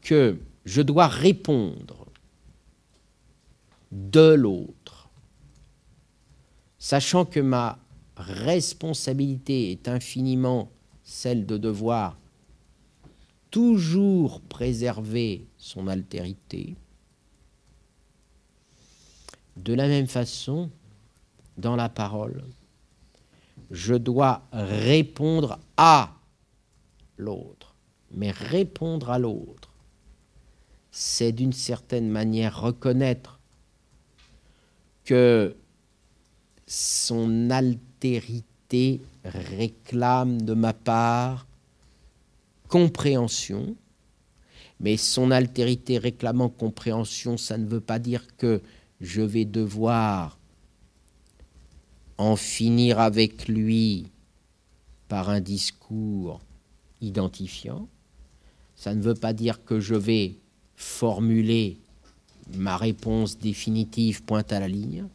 que 0.00 0.38
je 0.64 0.82
dois 0.82 1.06
répondre 1.06 2.06
de 3.92 4.32
l'autre, 4.32 4.81
sachant 6.82 7.24
que 7.24 7.38
ma 7.38 7.78
responsabilité 8.16 9.70
est 9.70 9.86
infiniment 9.86 10.68
celle 11.04 11.46
de 11.46 11.56
devoir 11.56 12.18
toujours 13.52 14.40
préserver 14.40 15.46
son 15.58 15.86
altérité, 15.86 16.74
de 19.56 19.74
la 19.74 19.86
même 19.86 20.08
façon, 20.08 20.70
dans 21.56 21.76
la 21.76 21.88
parole, 21.88 22.42
je 23.70 23.94
dois 23.94 24.42
répondre 24.52 25.60
à 25.76 26.16
l'autre. 27.16 27.76
Mais 28.10 28.32
répondre 28.32 29.10
à 29.10 29.20
l'autre, 29.20 29.72
c'est 30.90 31.30
d'une 31.30 31.52
certaine 31.52 32.10
manière 32.10 32.60
reconnaître 32.60 33.38
que 35.04 35.56
son 36.66 37.50
altérité 37.50 39.00
réclame 39.24 40.42
de 40.42 40.54
ma 40.54 40.72
part 40.72 41.46
compréhension, 42.68 43.76
mais 44.80 44.96
son 44.96 45.30
altérité 45.30 45.98
réclamant 45.98 46.48
compréhension, 46.48 47.36
ça 47.36 47.58
ne 47.58 47.66
veut 47.66 47.80
pas 47.80 47.98
dire 47.98 48.26
que 48.36 48.62
je 49.00 49.20
vais 49.20 49.44
devoir 49.44 50.38
en 52.18 52.36
finir 52.36 52.98
avec 52.98 53.48
lui 53.48 54.06
par 55.08 55.28
un 55.28 55.40
discours 55.40 56.40
identifiant. 57.00 57.88
Ça 58.74 58.94
ne 58.94 59.02
veut 59.02 59.14
pas 59.14 59.32
dire 59.32 59.64
que 59.64 59.80
je 59.80 59.94
vais 59.94 60.36
formuler 60.76 61.78
ma 62.54 62.76
réponse 62.76 63.38
définitive 63.38 64.22
pointe 64.22 64.52
à 64.52 64.60
la 64.60 64.68
ligne. 64.68 65.06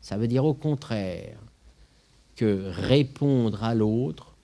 Ça 0.00 0.16
veut 0.16 0.28
dire 0.28 0.44
au 0.44 0.54
contraire 0.54 1.38
que 2.36 2.70
répondre 2.70 3.62
à 3.62 3.74
l'autre, 3.74 4.34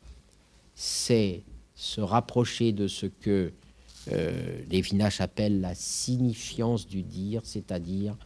c'est 0.74 1.42
se 1.74 2.00
rapprocher 2.00 2.72
de 2.72 2.88
ce 2.88 3.06
que 3.06 3.52
euh, 4.12 4.60
appelle 5.18 5.60
la 5.60 5.74
signifiance 5.74 6.86
du 6.86 7.02
dire, 7.02 7.40
c'est-à-dire 7.44 8.16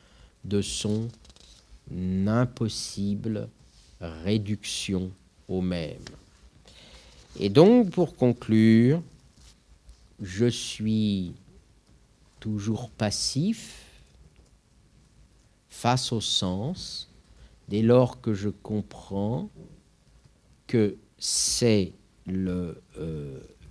de 0.44 0.60
son 0.62 1.08
impossible 2.26 3.48
réduction 4.00 5.10
au 5.48 5.60
même. 5.60 5.98
Et 7.38 7.48
donc, 7.48 7.90
pour 7.90 8.16
conclure, 8.16 9.02
je 10.20 10.46
suis 10.46 11.32
toujours 12.40 12.90
passif 12.90 13.84
face 15.68 16.12
au 16.12 16.20
sens 16.20 17.09
dès 17.70 17.82
lors 17.82 18.20
que 18.20 18.34
je 18.34 18.48
comprends 18.48 19.48
que 20.66 20.96
c'est 21.18 21.92
euh, 22.28 22.74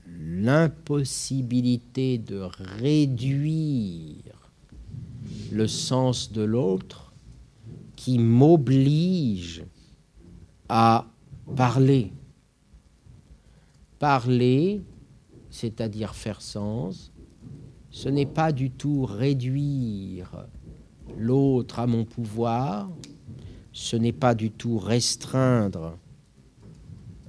l'impossibilité 0.07 2.17
de 2.17 2.39
réduire 2.79 4.51
le 5.51 5.67
sens 5.67 6.31
de 6.31 6.41
l'autre 6.41 7.11
qui 7.97 8.19
m'oblige 8.19 9.65
à 10.69 11.05
parler. 11.55 12.13
Parler, 13.99 14.81
c'est-à-dire 15.49 16.15
faire 16.15 16.41
sens, 16.41 17.11
ce 17.91 18.07
n'est 18.07 18.25
pas 18.25 18.53
du 18.53 18.71
tout 18.71 19.05
réduire 19.05 20.45
l'autre 21.17 21.79
à 21.79 21.87
mon 21.87 22.05
pouvoir, 22.05 22.89
ce 23.71 23.95
n'est 23.95 24.11
pas 24.13 24.35
du 24.35 24.51
tout 24.51 24.77
restreindre 24.77 25.97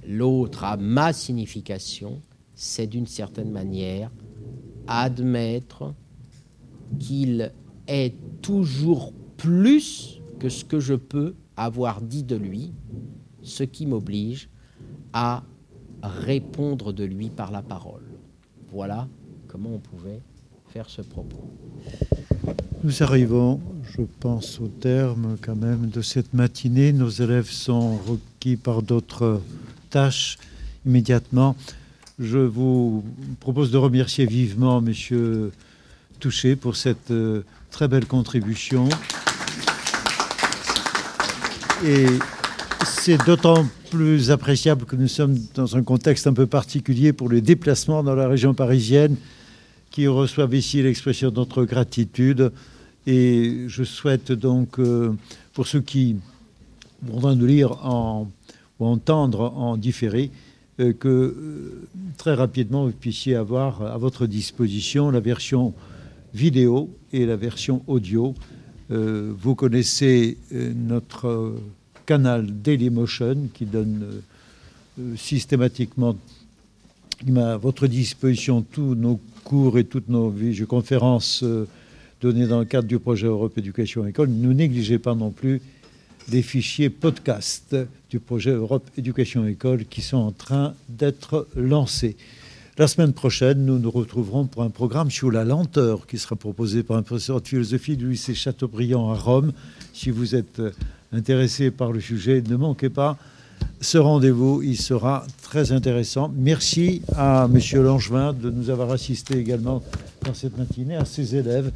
l'autre 0.07 0.63
à 0.63 0.77
ma 0.77 1.13
signification, 1.13 2.21
c'est 2.55 2.87
d'une 2.87 3.07
certaine 3.07 3.51
manière 3.51 4.11
admettre 4.87 5.93
qu'il 6.99 7.51
est 7.87 8.13
toujours 8.41 9.13
plus 9.37 10.21
que 10.39 10.49
ce 10.49 10.65
que 10.65 10.79
je 10.79 10.95
peux 10.95 11.35
avoir 11.55 12.01
dit 12.01 12.23
de 12.23 12.35
lui, 12.35 12.73
ce 13.41 13.63
qui 13.63 13.85
m'oblige 13.85 14.49
à 15.13 15.43
répondre 16.01 16.93
de 16.93 17.03
lui 17.03 17.29
par 17.29 17.51
la 17.51 17.61
parole. 17.61 18.05
Voilà 18.71 19.07
comment 19.47 19.69
on 19.75 19.79
pouvait 19.79 20.21
faire 20.67 20.89
ce 20.89 21.01
propos. 21.01 21.43
Nous 22.83 23.03
arrivons, 23.03 23.61
je 23.95 24.01
pense, 24.19 24.59
au 24.59 24.67
terme 24.67 25.37
quand 25.39 25.55
même 25.55 25.89
de 25.89 26.01
cette 26.01 26.33
matinée. 26.33 26.91
Nos 26.93 27.09
élèves 27.09 27.49
sont 27.49 27.97
requis 27.97 28.55
par 28.55 28.81
d'autres 28.81 29.39
tâches 29.91 30.39
immédiatement. 30.87 31.55
Je 32.17 32.39
vous 32.39 33.03
propose 33.39 33.69
de 33.69 33.77
remercier 33.77 34.25
vivement 34.25 34.81
Monsieur 34.81 35.51
Touché 36.19 36.55
pour 36.55 36.75
cette 36.75 37.11
euh, 37.11 37.43
très 37.69 37.87
belle 37.87 38.07
contribution. 38.07 38.89
Et 41.85 42.07
c'est 42.83 43.23
d'autant 43.27 43.67
plus 43.91 44.31
appréciable 44.31 44.85
que 44.85 44.95
nous 44.95 45.07
sommes 45.07 45.37
dans 45.53 45.77
un 45.77 45.83
contexte 45.83 46.25
un 46.25 46.33
peu 46.33 46.47
particulier 46.47 47.13
pour 47.13 47.29
les 47.29 47.41
déplacements 47.41 48.01
dans 48.01 48.15
la 48.15 48.27
région 48.27 48.55
parisienne 48.55 49.17
qui 49.91 50.07
reçoivent 50.07 50.55
ici 50.55 50.81
l'expression 50.81 51.29
de 51.29 51.35
notre 51.35 51.65
gratitude. 51.65 52.51
Et 53.05 53.65
je 53.67 53.83
souhaite 53.83 54.31
donc, 54.31 54.79
euh, 54.79 55.13
pour 55.53 55.67
ceux 55.67 55.81
qui 55.81 56.15
voudront 57.01 57.35
nous 57.35 57.45
lire 57.45 57.85
en, 57.85 58.31
ou 58.79 58.85
entendre 58.85 59.53
en 59.55 59.75
différé, 59.75 60.31
euh, 60.79 60.93
que 60.93 61.07
euh, 61.07 61.87
très 62.17 62.33
rapidement 62.33 62.85
vous 62.85 62.93
puissiez 62.93 63.35
avoir 63.35 63.81
à 63.81 63.97
votre 63.97 64.27
disposition 64.27 65.11
la 65.11 65.19
version 65.19 65.73
vidéo 66.33 66.89
et 67.11 67.25
la 67.25 67.35
version 67.35 67.83
audio. 67.87 68.33
Vous 68.89 69.55
connaissez 69.55 70.37
notre 70.51 71.55
canal 72.05 72.45
Dailymotion 72.45 73.47
qui 73.53 73.65
donne 73.65 74.21
systématiquement 75.15 76.17
à 77.37 77.55
votre 77.55 77.87
disposition 77.87 78.63
tous 78.63 78.95
nos 78.95 79.17
et 79.77 79.83
toutes 79.83 80.07
nos 80.07 80.33
conférences 80.67 81.43
données 82.21 82.47
dans 82.47 82.59
le 82.59 82.65
cadre 82.65 82.87
du 82.87 82.99
projet 82.99 83.27
Europe 83.27 83.57
Éducation 83.57 84.05
École. 84.07 84.29
Ne 84.29 84.53
négligez 84.53 84.97
pas 84.97 85.13
non 85.13 85.31
plus 85.31 85.61
des 86.29 86.41
fichiers 86.41 86.89
podcast 86.89 87.75
du 88.09 88.19
projet 88.19 88.51
Europe 88.51 88.89
Éducation 88.97 89.45
École 89.45 89.85
qui 89.85 90.01
sont 90.01 90.17
en 90.17 90.31
train 90.31 90.73
d'être 90.87 91.47
lancés. 91.55 92.15
La 92.77 92.87
semaine 92.87 93.11
prochaine, 93.11 93.65
nous 93.65 93.77
nous 93.77 93.91
retrouverons 93.91 94.45
pour 94.45 94.63
un 94.63 94.69
programme 94.69 95.11
sur 95.11 95.31
la 95.31 95.43
lenteur 95.43 96.07
qui 96.07 96.17
sera 96.17 96.37
proposé 96.37 96.83
par 96.83 96.95
un 96.95 97.03
professeur 97.03 97.41
de 97.41 97.47
philosophie 97.47 97.97
de 97.97 98.05
l'UIC 98.05 98.33
Chateaubriand 98.33 99.11
à 99.11 99.15
Rome. 99.15 99.51
Si 99.93 100.11
vous 100.11 100.33
êtes 100.33 100.59
euh, 100.59 100.71
intéressé 101.11 101.71
par 101.71 101.91
le 101.91 101.99
sujet, 101.99 102.41
ne 102.47 102.55
manquez 102.55 102.89
pas 102.89 103.17
ce 103.79 103.97
rendez-vous, 103.97 104.61
il 104.61 104.77
sera 104.77 105.25
très 105.41 105.71
intéressant. 105.71 106.31
Merci 106.35 107.01
à 107.15 107.47
M. 107.51 107.59
Langevin 107.81 108.33
de 108.33 108.49
nous 108.49 108.69
avoir 108.69 108.91
assisté 108.91 109.37
également 109.37 109.81
dans 110.23 110.33
cette 110.33 110.57
matinée, 110.57 110.95
à 110.95 111.05
ses 111.05 111.35
élèves 111.35 111.71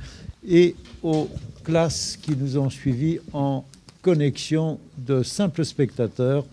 et 0.47 0.75
aux 1.01 1.27
classes 1.63 2.17
qui 2.21 2.35
nous 2.35 2.57
ont 2.57 2.69
suivis 2.69 3.19
en 3.33 3.65
connexion 4.01 4.79
de 4.97 5.23
simples 5.23 5.65
spectateurs. 5.65 6.45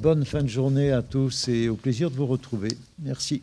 Bonne 0.00 0.24
fin 0.24 0.42
de 0.42 0.48
journée 0.48 0.92
à 0.92 1.02
tous 1.02 1.48
et 1.48 1.68
au 1.68 1.74
plaisir 1.74 2.10
de 2.10 2.14
vous 2.14 2.26
retrouver. 2.26 2.68
Merci. 3.02 3.42